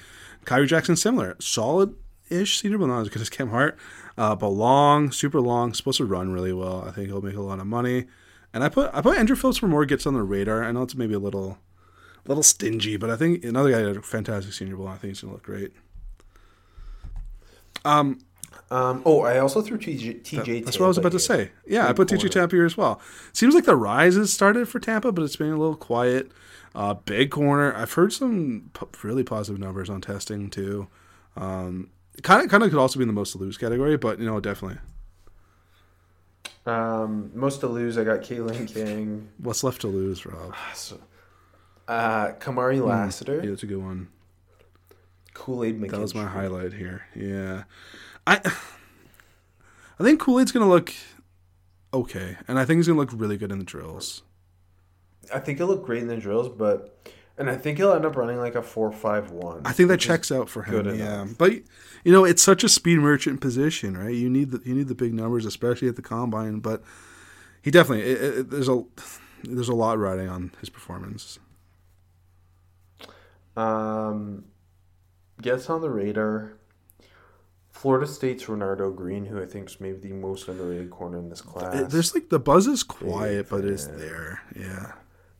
[0.45, 1.95] Khyree Jackson similar, solid
[2.29, 3.77] ish Senior Bowl, not as good as Cam Hart,
[4.17, 5.73] uh, but long, super long.
[5.73, 6.83] Supposed to run really well.
[6.87, 8.07] I think he'll make a lot of money.
[8.53, 10.63] And I put I put Andrew Phillips for more gets on the radar.
[10.63, 11.59] I know it's maybe a little
[12.25, 14.87] a little stingy, but I think another guy had a fantastic Senior Bowl.
[14.87, 15.73] I think he's gonna look great.
[17.85, 18.19] Um,
[18.69, 20.23] Um, oh, I also threw TJ.
[20.23, 21.51] TJ that's what I was about to say.
[21.65, 22.29] Yeah, I put TJ.
[22.31, 22.99] Tampa here as well.
[23.31, 26.31] Seems like the rise has started for Tampa, but it's been a little quiet.
[26.75, 27.73] Uh, big corner.
[27.73, 30.87] I've heard some p- really positive numbers on testing too.
[31.37, 31.89] Um,
[32.23, 34.25] kind of, kind of could also be in the most to lose category, but you
[34.25, 34.79] know, definitely.
[36.65, 40.53] Um, most to lose, I got Kalen King, What's left to lose, Rob?
[41.87, 44.09] uh, Kamari Lassiter, Yeah, that's a good one.
[45.33, 45.79] Kool Aid.
[45.81, 47.05] That was my highlight here.
[47.15, 47.63] Yeah,
[48.27, 48.41] I,
[49.99, 50.93] I think Kool Aid's gonna look
[51.93, 54.23] okay, and I think he's gonna look really good in the drills.
[55.33, 58.15] I think he'll look great in the drills, but and I think he'll end up
[58.15, 59.61] running like a four five one.
[59.65, 60.85] I think that checks out for him.
[60.87, 61.37] Yeah, enough.
[61.37, 61.53] but
[62.03, 64.13] you know, it's such a speed merchant position, right?
[64.13, 66.59] You need the you need the big numbers, especially at the combine.
[66.59, 66.83] But
[67.61, 68.83] he definitely it, it, there's a
[69.43, 71.39] there's a lot riding on his performance.
[73.55, 74.45] Um,
[75.41, 76.57] gets on the radar.
[77.77, 81.41] Florida State's Renardo Green, who I think is maybe the most underrated corner in this
[81.41, 81.91] class.
[81.91, 84.41] There's like the buzz is quiet, Big but it's there.
[84.59, 84.93] Yeah,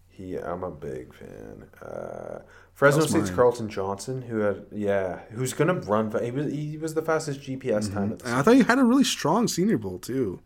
[0.07, 1.65] He, I'm a big fan.
[1.81, 2.39] Uh,
[2.73, 3.35] Fresno State's mine.
[3.35, 6.13] Carlton Johnson, who had yeah, who's gonna run.
[6.23, 8.83] He was he was the fastest GPS time at the I thought he had a
[8.83, 10.39] really strong Senior Bowl too.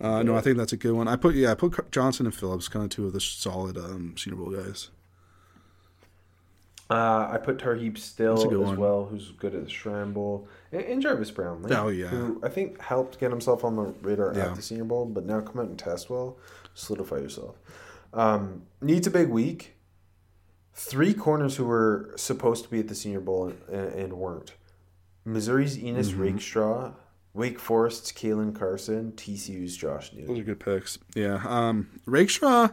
[0.00, 1.06] Uh, No, I think that's a good one.
[1.06, 4.16] I put yeah, I put Johnson and Phillips, kind of two of the solid um,
[4.16, 4.90] Senior Bowl guys.
[6.90, 8.76] Uh, I put Tarheeb Still as one.
[8.76, 11.72] well, who's good at the Shrine Bowl, and, and Jarvis Brownlee.
[11.74, 12.08] Oh, yeah.
[12.08, 14.46] who I think helped get himself on the radar Yeah.
[14.50, 16.36] at the Senior Bowl, but now come out and test well,
[16.74, 17.56] solidify yourself.
[18.12, 19.76] Um, needs a big week.
[20.74, 24.54] Three corners who were supposed to be at the Senior Bowl and, and weren't.
[25.24, 26.22] Missouri's Ennis Mm-hmm.
[26.22, 26.92] Rakestraw,
[27.34, 30.98] Wake Forest's Caelen Carson, TCU's Josh Those are good picks.
[31.14, 31.40] Yeah.
[31.46, 32.70] Um, Rakestraw,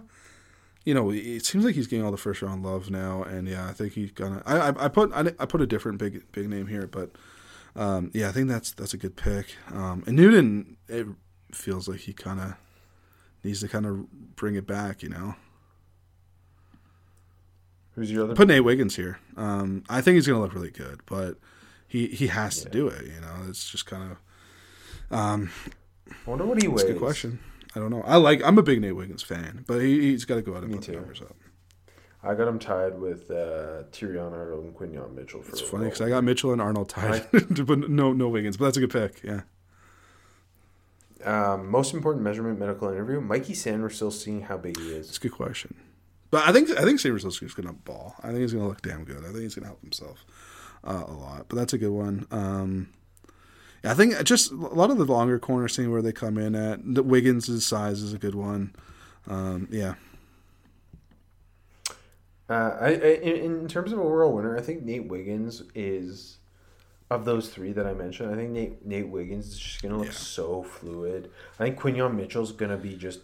[0.87, 3.67] you know, it seems like he's getting all the first round love now, and yeah,
[3.67, 4.41] I think he's gonna.
[4.45, 7.11] I I, I put I, I put a different big big name here, but
[7.75, 9.57] um, yeah, I think that's that's a good pick.
[9.69, 11.05] Um, and Newton, it
[11.51, 12.53] feels like he kind of
[13.43, 15.35] needs to kind of bring it back, you know.
[17.95, 18.35] Who's your other?
[18.35, 19.19] Put Nate Wiggins here.
[19.35, 21.35] Um, I think he's gonna look really good, but
[21.85, 23.07] he he has to do it.
[23.07, 25.17] You know, it's just kind of.
[25.19, 25.51] Um,
[26.09, 26.83] I wonder what he weighs.
[26.83, 27.39] That's a good question.
[27.77, 28.01] I don't know.
[28.07, 28.41] I like.
[28.43, 30.77] I'm a big Nate Wiggins fan, but he, he's got to go out and Me
[30.79, 30.97] put the too.
[30.97, 31.35] numbers up.
[32.23, 35.43] I got him tied with uh, Terrion Arnold and Quinyon Mitchell.
[35.43, 36.01] For It's funny because.
[36.01, 38.57] I got Mitchell and Arnold tied, but no no Wiggins.
[38.57, 39.21] But that's a good pick.
[39.23, 39.41] Yeah.
[41.23, 43.21] Um, most important measurement medical interview.
[43.21, 45.09] Mikey Sanders still seeing how big he is.
[45.09, 45.75] It's a good question.
[46.31, 48.15] But I think I think Sabres is going to ball.
[48.23, 49.19] I think he's going to look damn good.
[49.19, 50.25] I think he's going to help himself
[50.83, 51.45] uh, a lot.
[51.47, 52.25] But that's a good one.
[52.31, 52.89] Um,
[53.91, 56.79] I think just a lot of the longer corners seeing where they come in at.
[56.83, 58.73] The Wiggins' size is a good one.
[59.27, 59.95] Um, yeah,
[62.49, 66.37] Uh, I, I in, in terms of overall winner, I think Nate Wiggins is
[67.09, 68.31] of those three that I mentioned.
[68.31, 70.11] I think Nate Nate Wiggins is just gonna look Yeah.
[70.13, 71.29] so fluid.
[71.59, 73.19] I think Quinyon Mitchell's gonna be just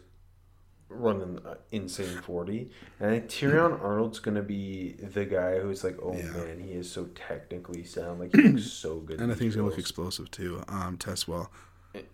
[0.89, 2.69] running uh, insane forty,
[2.99, 6.31] and I think Terrion Arnold's gonna be the guy who's like, oh Yeah.
[6.31, 8.19] man, he is so technically sound.
[8.19, 9.19] Like he looks so good.
[9.19, 10.63] and I think he's going to look explosive too.
[10.67, 11.49] Um, test well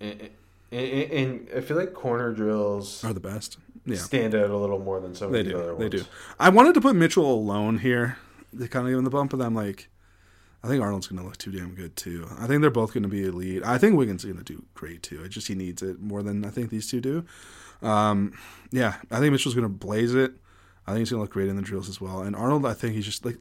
[0.02, 0.30] And,
[0.72, 3.58] and, and I feel like corner drills are the best.
[3.86, 3.96] Yeah.
[3.98, 5.78] stand out a little more than some They of the other do.
[5.78, 6.06] They do.
[6.40, 8.18] I wanted to put Mitchell alone here
[8.58, 9.90] to kind of give him the bump, but I'm like,
[10.64, 12.28] I think Arnold's going to look too damn good too.
[12.38, 13.64] I think they're both going to be elite.
[13.66, 15.24] I think Wiggins is going to do great too.
[15.24, 17.26] It just he needs it more than I think these two do.
[17.82, 18.34] Um,
[18.72, 20.32] yeah, I think Mitchell's going to blaze it.
[20.86, 22.22] I think he's going to look great in the drills as well.
[22.22, 23.38] And Arnold, I think he's just like.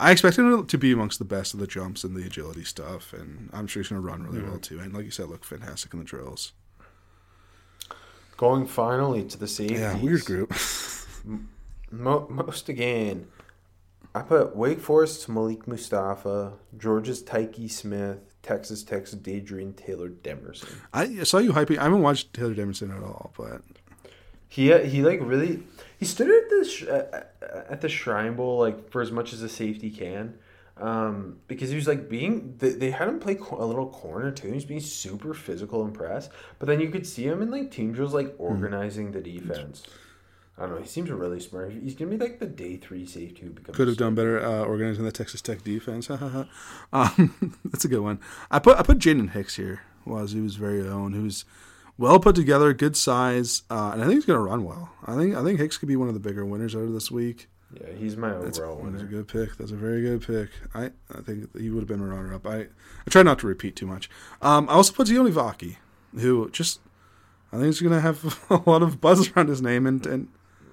[0.00, 3.12] I expect him to be amongst the best of the jumps and the agility stuff,
[3.12, 4.78] and I'm sure he's going to run really well too.
[4.78, 6.52] And like you said, look fantastic in the drills.
[8.36, 9.80] Going finally to the safeties.
[9.80, 10.54] Yeah, weird group.
[11.90, 13.26] Mo- most again,
[14.14, 20.72] I put Wake Forest Malik Mustapha, Georgia's Tykee Smith, Texas Tech's Dadrian Taylor Demerson.
[20.92, 21.78] I saw you hyping.
[21.78, 23.62] I haven't watched Taylor Demerson at all, but
[24.48, 25.62] He he like really
[25.98, 27.24] he stood at the sh- uh,
[27.68, 30.38] at the Shrine Bowl like for as much as a safety can.
[30.80, 34.52] Um, because he was like being they, they had him play a little corner too.
[34.52, 36.30] He's being super physical and press,
[36.60, 39.82] but then you could see him in like team drills like organizing the defense.
[40.56, 40.80] I don't know.
[40.80, 41.72] He seems really smart.
[41.72, 44.64] He's gonna be like the day three safety who becomes could have done better uh,
[44.64, 46.10] organizing the Texas Tech defense.
[46.92, 48.20] um, that's a good one.
[48.50, 49.82] I put I put Jaden Hicks here.
[50.04, 51.12] Was he was very own.
[51.12, 51.44] Who's
[51.98, 54.90] well put together, good size, uh, and I think he's going to run well.
[55.04, 57.10] I think I think Hicks could be one of the bigger winners out of this
[57.10, 57.48] week.
[57.78, 59.56] Yeah, he's my That's, overall that's a good pick.
[59.58, 60.48] That's a very good pick.
[60.74, 62.46] I, I think he would have been a runner up.
[62.46, 64.08] I I try not to repeat too much.
[64.40, 65.76] Um, I also put Sione Vaki,
[66.18, 66.80] who just
[67.52, 70.28] I think he's going to have a lot of buzz around his name and and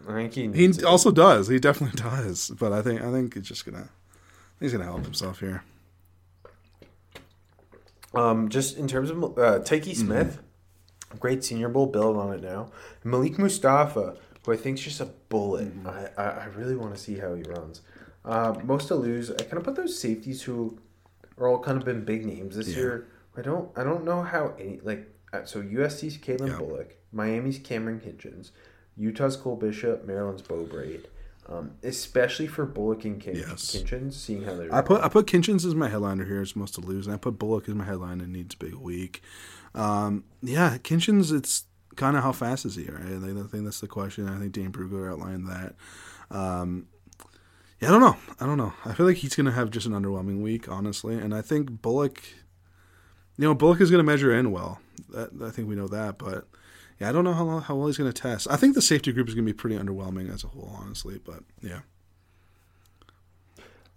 [0.08, 0.84] I think he, He it.
[0.86, 1.48] also does.
[1.50, 2.52] He definitely does.
[2.52, 3.90] But I think I think he's just gonna
[4.62, 5.64] he's gonna help himself here.
[8.14, 9.98] Um, just in terms of uh, Smith.
[9.98, 10.42] Mm-hmm.
[11.20, 12.72] Great Senior Bowl, build on it now.
[13.04, 15.74] Malik Mustapha, who I think is just a bullet.
[15.84, 15.88] Mm-hmm.
[15.88, 17.82] I, I, I really want to see how he runs.
[18.24, 19.32] Uh, most to lose.
[19.32, 20.80] I kind of put those safeties who
[21.38, 22.76] are all kind of been big names this Yeah.
[22.76, 23.08] year.
[23.38, 26.58] I don't I don't know how any like uh, so USC's Calen Yeah.
[26.58, 28.52] Bullock, Miami's Kamren Kinchens,
[28.98, 31.08] Utah's Cole Bishop, Maryland's Beau Brade.
[31.48, 33.76] Um, especially for Bullock and Kin- Yes.
[33.76, 36.74] Kinchens, seeing how they I put I put Kinchens as my headliner here as most
[36.76, 39.22] to lose, and I put Bullock as my headline and needs big week.
[39.76, 41.66] Um, yeah, Kinchens, it's
[41.96, 43.04] kind of how fast is he, right?
[43.04, 44.28] I think, I think that's the question.
[44.28, 45.76] I think Dane Brugler outlined that.
[46.32, 46.88] Um,
[47.80, 48.18] yeah, I don't know.
[48.40, 48.74] I don't know.
[48.86, 51.16] I feel like he's going to have just an underwhelming week, honestly.
[51.16, 52.24] And I think Bullock,
[53.38, 54.80] you know, Bullock is going to measure in well.
[55.10, 56.48] That, I think we know that, but
[57.00, 58.48] yeah, I don't know how how well he's going to test.
[58.50, 61.20] I think the safety group is going to be pretty underwhelming as a whole, honestly.
[61.24, 61.82] But yeah,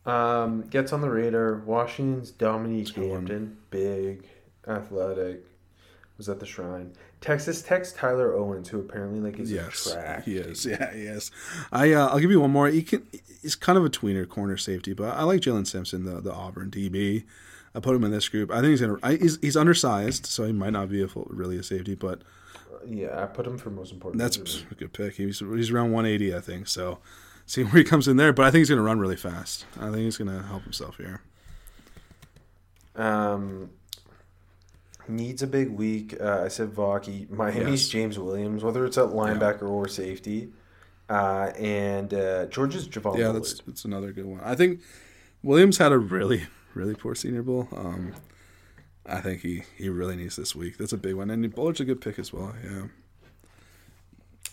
[0.05, 1.59] Um, gets on the radar.
[1.59, 2.95] Washington's Dominique.
[2.97, 4.27] Hampton, big,
[4.67, 5.45] athletic,
[6.19, 6.93] was at the Shrine.
[7.21, 10.25] Texas Tech's Tyler Owens, who apparently like is yes, a track.
[10.25, 10.67] he is.
[10.67, 11.31] Yeah, he is.
[11.73, 12.69] I uh, I'll give you one more.
[12.69, 13.07] He can.
[13.41, 16.71] He's kind of a tweener corner safety, but I like Jaylin Simpson, the the Auburn
[16.71, 17.25] DB.
[17.75, 18.51] I put him in this group.
[18.51, 18.99] I think he's gonna.
[19.03, 22.23] I, he's he's undersized, so he might not be a full, really a safety, but
[22.87, 24.19] Yeah, I put him for most important.
[24.21, 24.37] that's
[24.71, 25.15] a good pick.
[25.15, 26.67] He's he's around 180, I think.
[26.67, 26.99] So
[27.47, 29.67] see where he comes in there, but I think he's gonna run really fast.
[29.79, 31.21] I think he's gonna help himself here.
[32.97, 33.71] Um,
[35.09, 36.15] needs a big week.
[36.21, 37.29] Uh, I said Vaki.
[37.31, 37.89] Miami's Yes.
[37.89, 40.51] James Williams, whether it's at linebacker or safety.
[41.09, 44.41] Uh, and uh, Georgia's Javon Yeah, that's that's another good one.
[44.45, 44.81] I think
[45.43, 47.69] Williams had a really really poor Senior Bowl.
[47.75, 48.13] Um,
[49.07, 50.77] I think he he really needs this week.
[50.77, 52.55] That's a big one, and Bullard's a good pick as well.
[52.63, 52.83] Yeah,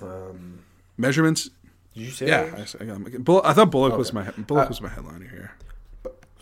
[0.02, 0.60] Um,
[0.98, 1.50] measurements.
[1.94, 2.28] did you say?
[2.28, 2.56] Yeah.
[2.80, 3.46] I, I, got.
[3.46, 5.52] I thought Bullock was my Bullock Uh, was my headliner here.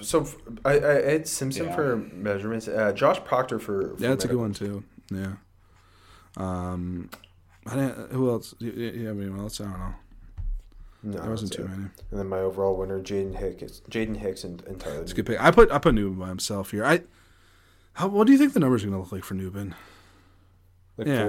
[0.04, 0.36] So f-
[0.66, 1.76] I, I had Simpson Yeah.
[1.76, 2.68] for measurements.
[2.68, 4.84] Uh, Josh Proctor for, for Yeah, that's a good one too.
[5.12, 5.34] Yeah.
[6.38, 7.10] Um,
[7.66, 8.54] I didn't, who else?
[8.60, 9.60] You, you you anyone else?
[9.62, 9.94] I don't know.
[11.06, 11.70] No, There wasn't too it.
[11.70, 11.84] many.
[12.12, 15.02] And then my overall winner, Jaden Hicks, Jaden Hicks, and, and Tyler.
[15.02, 15.42] It's a good pick.
[15.44, 16.86] I put I put Nubin by himself here.
[16.86, 17.02] I.
[17.94, 19.74] How, what do you think the numbers are going to look like for Nubin?
[20.98, 21.26] like yeah.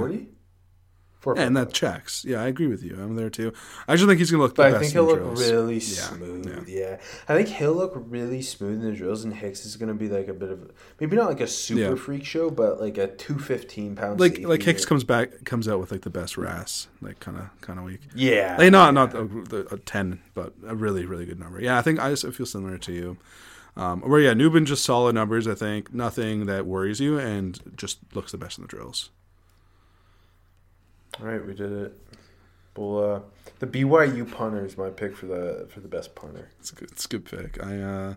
[1.24, 2.22] Four, Yeah, and that checks.
[2.24, 2.94] Yeah, I agree with you.
[3.02, 3.52] I'm there too.
[3.88, 4.54] I just think he's going to look.
[4.54, 5.50] But the I best think he'll look drills.
[5.50, 6.68] really Yeah, smooth.
[6.68, 6.80] Yeah.
[6.80, 7.00] yeah.
[7.26, 10.08] I think he'll look really smooth in the drills, and Hicks is going to be
[10.08, 10.70] like a bit of
[11.00, 11.94] maybe not like a super Yeah.
[11.94, 14.20] freak show, but like a two fifteen pound.
[14.20, 17.38] Like like Hicks or- comes back comes out with like the best RAS like kind
[17.38, 18.02] of kind of week.
[18.14, 18.56] Yeah.
[18.58, 21.58] Like not not a, a ten, but a really really good number.
[21.60, 23.16] Yeah, I think I just feel similar to you.
[23.76, 25.48] Um, where yeah, Nubin just solid numbers.
[25.48, 29.10] I think nothing that worries you, and just looks the best in the drills.
[31.20, 31.98] All right, we did it.
[32.76, 33.20] Well, uh,
[33.60, 36.50] the BYU punter is my pick for the for the best punter.
[36.58, 37.62] It's a good, it's a good pick.
[37.64, 38.14] I uh,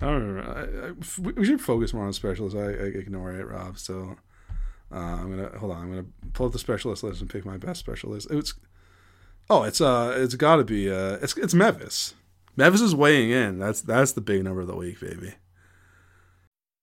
[0.00, 0.50] I don't remember.
[0.50, 2.58] I, I, we- should focus more on specialists.
[2.58, 3.78] I, I ignore it, Rob.
[3.78, 4.16] So
[4.92, 5.82] uh, I'm gonna hold on.
[5.82, 8.26] I'm gonna pull up the specialist list and pick my best specialist.
[8.32, 8.54] It's
[9.48, 12.14] oh, it's uh, it's got to be uh, it's it's Mevis.
[12.56, 13.60] Mevis is weighing in.
[13.60, 15.34] That's that's the big number of the week, baby.